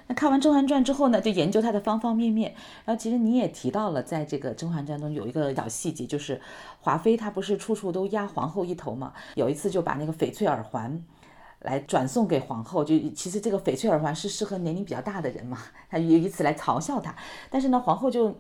[0.08, 2.54] 那看完《甄嬛传》之后呢，就研究它的方方面面。
[2.84, 6.42] 然后其实你也提到了，在这个《甄嬛传》中有一个小细节，就是
[6.82, 9.14] 华妃她不是处处都压皇后一头嘛？
[9.36, 11.02] 有一次就把那个翡翠耳环。
[11.68, 15.58] 来转送给皇后，就其实这个翡翠耳环是适合年龄比较大的人嘛，
[15.90, 17.14] 他以此来嘲笑她。
[17.50, 18.34] 但是呢，皇后就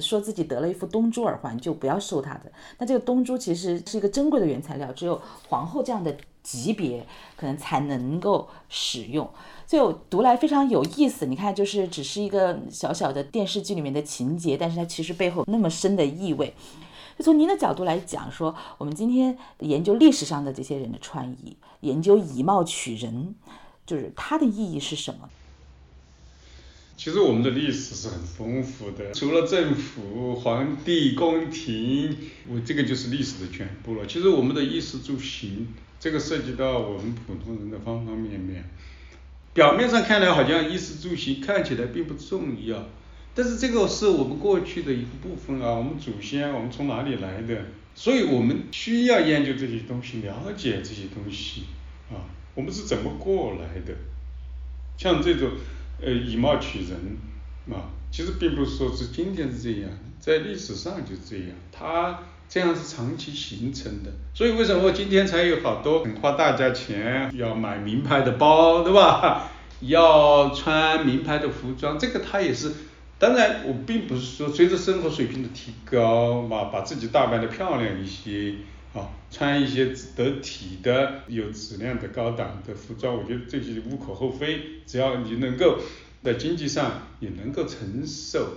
[0.00, 2.50] 说自己得了一副东珠耳环，就不要收她的。
[2.78, 7.06] 那这个东珠其实是一个珍贵的原材料，只有皇后这样的级别
[7.36, 9.30] 可能才能够使用。
[9.64, 11.24] 所以我读来非常有意思。
[11.26, 16.52] 你看，就是只是一个小小的电视剧里面的情节，但是它其实背后那么深的意味。
[17.18, 23.34] 就从您的角度来讲，说我们今天研究历史上的这些人的穿衣，研究以貌取人，
[23.84, 25.28] 就是它的意义是什么？
[26.96, 32.16] 其实我们的历史是很丰富的，除了政府、皇帝、宫廷，
[32.48, 34.06] 我这个就是历史的全部了。
[34.06, 35.66] 其实我们的衣食住行，
[35.98, 38.64] 这个涉及到我们普通人的方方面面。
[39.52, 42.86] 表面上看来好像衣食住行看起来并不重要。
[43.34, 47.64] 但是这个是我们过去的一个部分啊，我们祖先我们从哪里来的？
[47.94, 51.64] 所以我们需要研究这些东西，了解这些东西
[52.10, 52.24] 啊，
[52.54, 53.94] 我们是怎么过来的？
[54.96, 55.50] 像这种
[56.00, 57.16] 呃以貌取人
[57.70, 64.10] 啊，其实并不是说是今天是这样，在历史上就这样，它这样是长期形成的。
[64.34, 69.50] 所以为什么今天才有好多花大价钱要买名牌的包，对吧？
[69.80, 72.72] 要穿名牌的服装，这个它也是。
[73.22, 78.56] 当然，我并不是说随着生活水平的提高嘛，把自己打扮的漂亮一些
[78.92, 85.78] 啊，穿一些得体的、有质量的高档的服装，我觉得这些无可厚非，只要你能够
[86.24, 88.54] 在经济上也能够承受。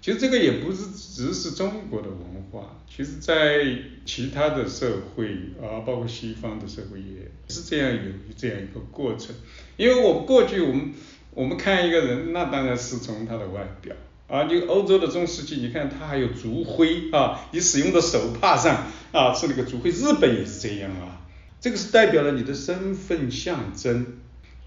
[0.00, 2.20] 其实这个也不是只是中国的文
[2.52, 3.66] 化，其实在
[4.04, 5.26] 其他的社会
[5.60, 9.34] 啊，包括西方的社会也是这样有这样一个过程。
[9.76, 10.94] 因为我过去我们。
[11.34, 13.94] 我们看一个人，那当然是从他的外表
[14.28, 14.44] 啊。
[14.44, 19.90] 你欧洲的中世纪，你看他还有族徽啊，你使用的手帕上啊是那个族徽。
[19.90, 21.20] 日本也是这样啊，
[21.60, 24.18] 这个是代表了你的身份象征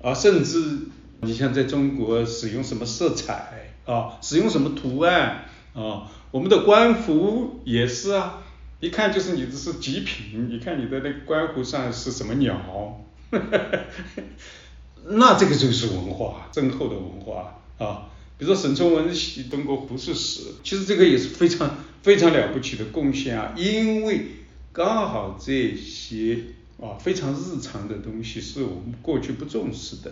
[0.01, 0.13] 啊。
[0.13, 0.79] 甚至
[1.21, 8.43] 你像在中国使用什么色彩啊，使用什么图案啊，我们的官服也是啊，
[8.81, 13.01] 一看就是你这是极品，你看你的那个官服上是什么鸟。
[15.09, 18.09] 那这个就是文化，深厚的文化啊。
[18.37, 23.53] 比如说沈从文写中国服饰史，其实这个也是非常 非常了不起的贡献啊。
[23.57, 24.27] 因为
[24.71, 26.37] 刚好这些
[26.79, 30.11] 啊非常日常的东西是我们过去不重视的，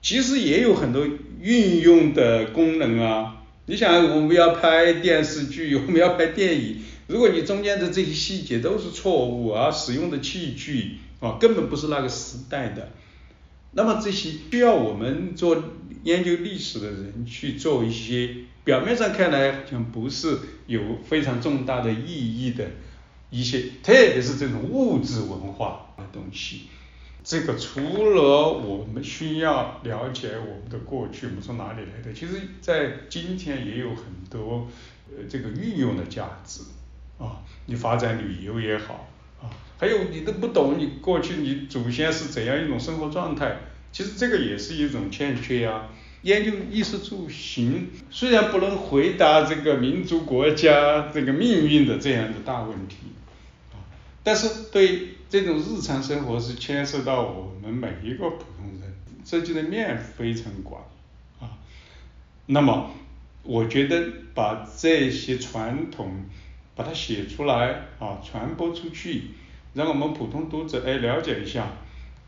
[0.00, 1.04] 其实也有很多
[1.40, 3.42] 运用的功能啊。
[3.66, 6.76] 你想我们要拍电视剧， 我们要拍电影，
[7.08, 12.90] 如果你中间的这些细节都是错误啊，使用的器具啊根本不是那个时代的。
[13.78, 15.62] 那么这些需要我们做
[16.02, 22.68] 研究历史的人去做一些表面上看来好像不是有非常重大的意义的
[23.30, 26.62] 一些，特别是这种物质文化的东西。
[27.22, 27.80] 这个除
[28.14, 34.66] 了我们需要了解我们的过去，我们从哪里来的，其实在今天也有很多
[35.08, 36.62] 呃这个运用的价值
[37.16, 39.08] 啊，你发展旅游也好。
[39.40, 39.46] 啊，
[39.78, 43.56] 还有你都不懂，你过去你祖先是怎样一种生活状态？
[43.92, 45.88] 其实这个也是一种欠缺呀。
[46.22, 52.96] 研究衣食住行，虽然不能回答这个民族国家这个命运的这样的大问题，
[53.72, 53.78] 啊，
[54.24, 58.92] 但是对这种日常生活是牵涉到我们每一个普通人，
[59.24, 60.82] 涉及的面非常广
[61.38, 61.54] 啊。
[62.46, 62.90] 那么，
[63.44, 64.02] 我觉得
[64.34, 66.24] 把这些传统
[66.74, 69.30] 把它写出来啊，传播出去，
[69.72, 71.68] 让我们普通读者哎了解一下，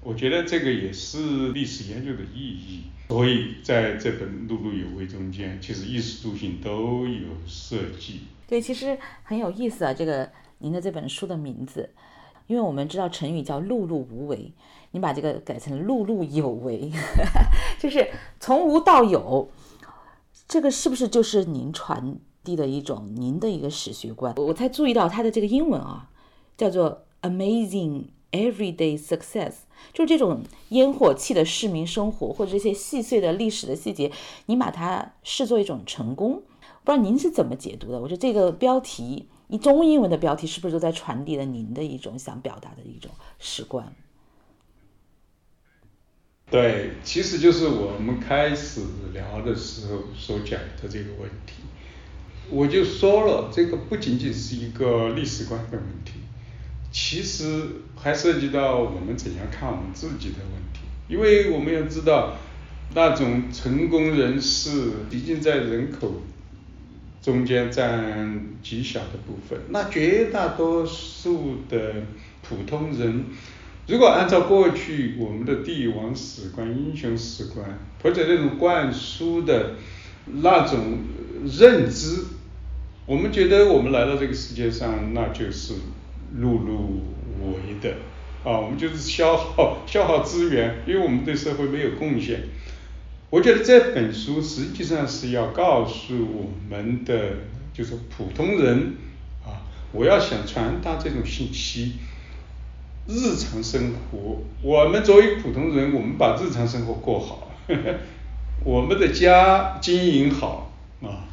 [0.02, 2.82] 我觉得这个也是历史研究的意义。
[3.08, 8.20] 所以在这本《碌碌有为》中间，其实衣食住行都有涉及。
[8.46, 11.90] 对，其实很有意思啊，这个您的这本书的名字，
[12.46, 14.52] 因为我们知道成语叫碌碌无为，
[14.92, 16.90] 你把这个改成碌碌有为，
[17.80, 19.50] 就是从无到有，
[20.46, 24.32] 这个是不是就是您传递的一种您的一个史学观？
[24.36, 26.10] 我才注意到它的这个英文啊，
[26.56, 29.54] 叫做 Amazing Everyday Success。
[29.92, 34.12] 就这种烟火气的市民生活，或者这些细碎的历史的细节，
[34.46, 36.42] 你把它视作一种成功，
[36.84, 38.00] 不知道您是怎么解读的？
[38.00, 43.92] 我觉得这个标题，你中英文的标题是不是都在传递了您的一种想表达的一种史观？
[46.50, 48.80] 对，其实就是我们开始
[49.12, 51.62] 聊的时候所讲的这个问题，
[52.50, 56.14] 我就说了，这个不仅仅是一个历史观的问题。
[56.92, 62.36] 其实还涉及到我们怎样看我们自己的问题，因为我们要知道，
[62.94, 64.70] 那种成功人士
[65.08, 66.22] 毕竟在人口
[67.22, 71.94] 中间占极小的部分，那绝大多数的
[72.42, 73.24] 普通人，
[73.86, 79.76] 如果按照过去我们的帝王史观、英雄史观，或者那种灌输的
[80.26, 80.98] 那种
[81.44, 82.24] 认知，
[83.06, 85.74] 我们觉得我们来到这个世界上，那就是。
[86.38, 87.00] 碌碌
[87.40, 87.96] 无为的
[88.44, 92.44] 啊，我们就是消耗 消耗资源，因为我们对社会没有贡献。
[93.28, 97.32] 我觉得这本书实际上是要告诉我们的，
[97.72, 98.94] 就是普通人
[99.44, 99.60] 啊，
[99.92, 101.94] 我要想传达这种信息，
[103.06, 107.52] 日常生活，我们作为普通人，我们把日常生活过好，
[108.64, 110.72] 我们的家经营好
[111.02, 111.28] 啊，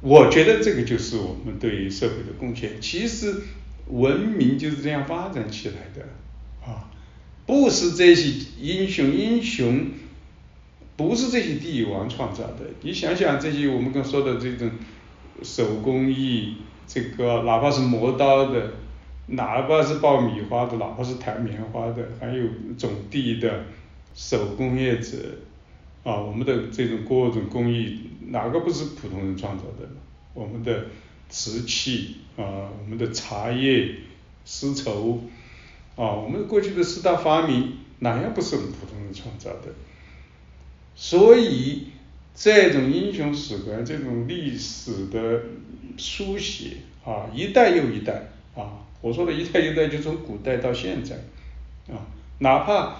[0.00, 2.80] 我觉得这个就是我们对社会的贡献。
[2.80, 3.42] 其实。
[3.88, 6.06] 文明就是这样发展起来的，
[6.64, 6.88] 啊，
[7.44, 9.86] 不是这些英雄英雄，
[10.96, 12.60] 不是这些帝王创造的。
[12.80, 14.70] 你想想这些我们刚说的这种
[15.42, 16.56] 手工艺，
[16.86, 18.72] 这个哪怕是磨刀的，
[19.26, 22.44] 哪怕是爆米花的，哪怕是弹棉花的，还有
[22.78, 23.64] 种地的
[24.14, 25.16] 手工业者，
[26.04, 29.88] 啊，我们的这种各种工艺，哪个不是普通人创造的？
[30.32, 30.86] 我们的。
[31.32, 33.94] 瓷器啊，我们的茶叶、
[34.44, 35.22] 丝绸
[35.96, 39.72] 啊，我们过去的四大发明，哪样不是我们普通人创造的？
[40.94, 41.86] 所以
[42.34, 45.44] 这种英雄史观、这种历史的
[45.96, 51.16] 书写啊，一代又一代啊，我说的一代一代，就从古代到现在
[51.94, 52.04] 啊，
[52.40, 52.98] 哪怕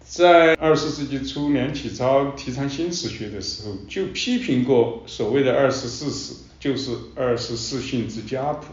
[0.00, 6.34] 在二十世纪初，梁启超提倡新史学的时候，就批评过所谓的二十四史。
[6.64, 8.68] 就是二十四姓之家谱，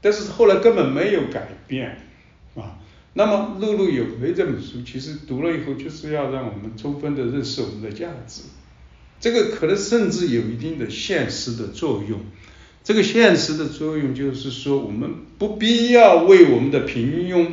[0.00, 1.98] 但是后来根本没有改变
[2.54, 2.78] 啊。
[3.12, 8.40] 那么《碌碌有为》这本书，其实读了以后，就是要让我们充分的认识我们的价值。
[9.20, 12.20] 这个可能甚至有一定的现实的作用。
[12.82, 17.48] 这个现实的作用就是说，我们不必要为我们的平庸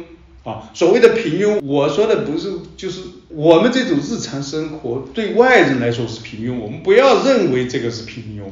[0.46, 8.46] 啊，所谓的平庸，我说的不是就是我们这种日常生活对外人来说是平庸，我们不要认为这个是平庸。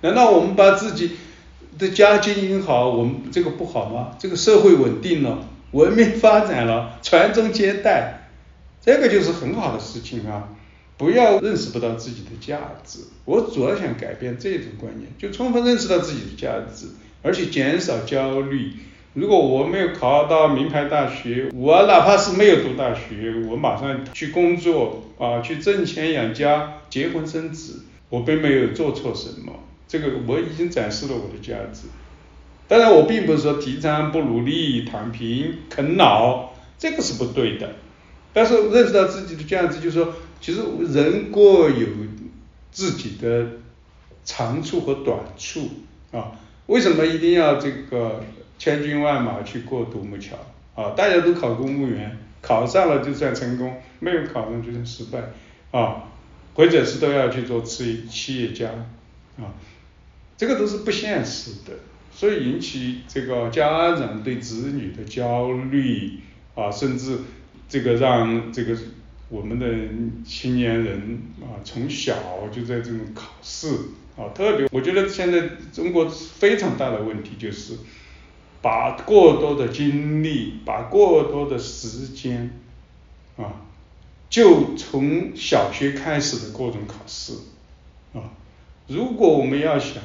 [0.00, 1.12] 难道我们把自己
[1.78, 4.16] 的家经营好，我们这个不好吗？
[4.18, 5.38] 这个社会稳定了，
[5.72, 8.28] 文明发展了，传宗接代，
[8.80, 10.50] 这个就是很好的事情啊！
[10.96, 13.00] 不要认识不到自己的价值。
[13.24, 16.86] 我主要想改变这种观念，就充分认识到自己的价值，
[17.22, 18.72] 而且减少焦虑。
[19.14, 29.52] 如果我没有考到名牌大学，我哪怕是没有读大学，我马上去工作啊，去挣钱养家，结婚生子，我并没有做错什么。
[29.88, 31.88] 这个我已经展示了我的价值，
[32.68, 37.74] 当然我并不是说提倡不努力、躺平、啃老，这个是不对的。
[38.34, 40.60] 但是认识到自己的价值，就是说，其实
[40.92, 41.86] 人各有
[42.70, 43.46] 自己的
[44.24, 45.70] 长处和短处
[46.12, 46.32] 啊。
[46.66, 48.22] 为什么一定要这个
[48.58, 50.36] 千军万马去过独木桥
[50.74, 50.90] 啊？
[50.90, 55.18] 大家都考公务员，考上了就算成功，没有考上就算失败
[55.70, 56.04] 啊，
[56.54, 58.68] 或者是都要去做企企业家
[59.38, 59.56] 啊。
[60.38, 61.74] 这个都是不现实的，
[62.12, 66.20] 所以引起这个家长对子女的焦虑
[66.54, 67.18] 啊，甚至
[67.68, 68.78] 这个让这个
[69.28, 69.66] 我们的
[70.24, 73.68] 青年人啊，从小就在这种考试
[74.16, 77.74] 啊，特别我觉得现在中国非常大的问题就是
[78.62, 82.50] 把过多的精力，把过多的时间，
[83.36, 83.66] 啊，
[84.30, 87.34] 就从小学开始的各种考试，
[88.14, 88.32] 啊，
[88.88, 90.02] 如果我们要想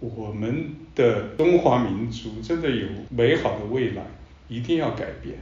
[0.00, 4.02] 我们的中华民族真的有美好的未来，
[4.48, 5.36] 一定要改变。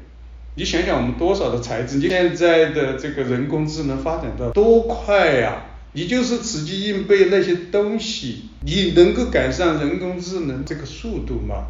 [0.56, 1.98] 你想想，我们多少的才智？
[1.98, 5.66] 你现在的这个人工智能发展到多快呀！
[5.92, 11.66] 你就是死记硬背那些东西，你能够赶上人工智能这个速度吗？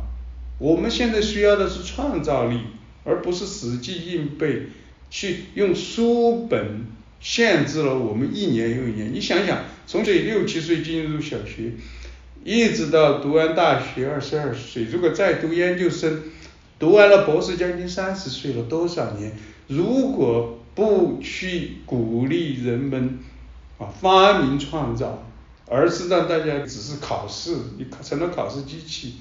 [0.59, 2.61] 我们现在需要的是创造力，
[3.05, 4.69] 而不是死记硬背，
[5.11, 6.87] 去用书本
[7.21, 9.13] 限制了我们一年又一年。
[9.13, 11.73] 你想想，从这六七岁进入小学，
[12.43, 16.23] 一直到读完大学二十二岁，如果再读研究生，
[16.79, 19.33] 读完了博士将近三十岁了，多少年？
[19.69, 23.19] 如果不去鼓励人们
[23.79, 25.27] 啊发明创造，
[25.67, 29.17] 而是让大家只是考试，你成了考试机器。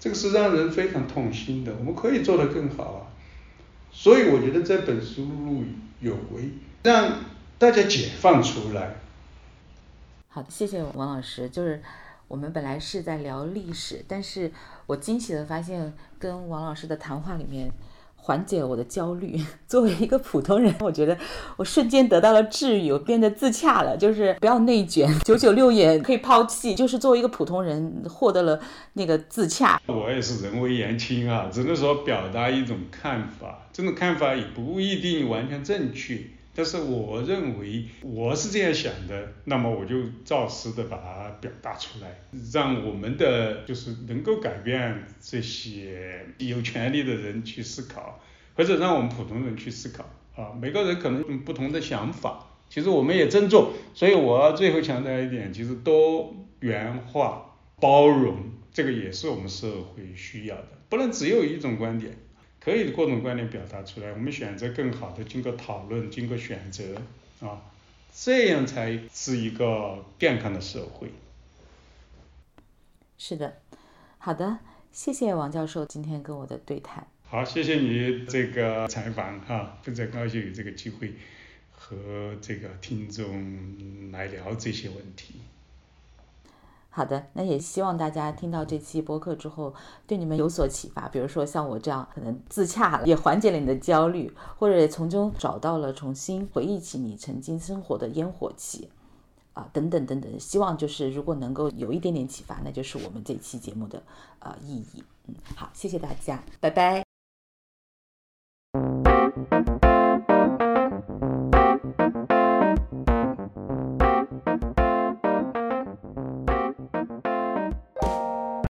[0.00, 3.00] 这个是让人非常痛心的，我们可以做得更好啊。
[3.92, 5.64] 所以我觉得这本书
[6.00, 6.50] 有为，
[6.82, 7.18] 让
[7.62, 8.96] 大家解放出来。
[10.26, 11.48] 好的，谢谢王老师。
[11.48, 11.80] 就是
[12.26, 14.50] 我们本来是在聊历史，但是
[14.86, 17.70] 我惊喜的发现，跟王老师的谈话里面。
[18.24, 19.36] 缓解了我的焦虑。
[19.66, 21.16] 作为一个普通人，我觉得
[21.56, 23.96] 我瞬间得到了治愈，我变得自洽了。
[23.96, 26.72] 就是不要内卷，九九六也可以抛弃。
[26.74, 28.60] 就是作为一个普通人，获得了
[28.94, 29.80] 那个自洽。
[29.86, 36.20] 我也是人微言轻啊，只能说表达一种看法，这种看法也不一定完全正确。
[36.54, 42.20] 但是我认为我是这样想的，那么我就照实的把它表达出来，
[42.52, 48.20] 让我们的就是能够改变这些有权利的人去思考，
[48.54, 50.04] 或者让我们普通人去思考
[50.36, 50.52] 啊。
[50.60, 53.72] 每个人可能有不同的想法，其实我们也尊重。
[53.94, 58.36] 所以我最后强调一点，其实多元化、包容，
[58.70, 62.14] 这个也是我们社会需要的，不能只有一种观点。
[62.62, 66.94] 可以各种观点表达出来，我们选择更好的，经过讨论，经过选择，
[67.40, 67.60] 啊，
[68.14, 71.08] 这样才是一个健康的社会。
[73.18, 73.56] 是的，
[74.18, 74.60] 好的，
[74.92, 77.04] 谢谢王教授今天跟我的对谈。
[77.24, 81.14] 好，谢谢你这个采访哈，非常高兴有这个机会
[81.72, 85.40] 和这个听众来聊这些问题。
[86.94, 89.72] 好的，那也希望大家听到这期播客之后，
[90.06, 91.08] 对你们有所启发。
[91.08, 98.90] 比如说像我这样，可能自洽了，也缓解了你的焦虑，或者从中找到了重新回忆起你曾经生活的烟火气，
[99.54, 100.38] 啊，等等等等。
[100.38, 104.02] 希望就是如果能够有一点点启发，那就是我们这期节目的
[104.40, 105.02] 呃意义。
[105.28, 107.11] 嗯，好，谢谢大家，拜拜。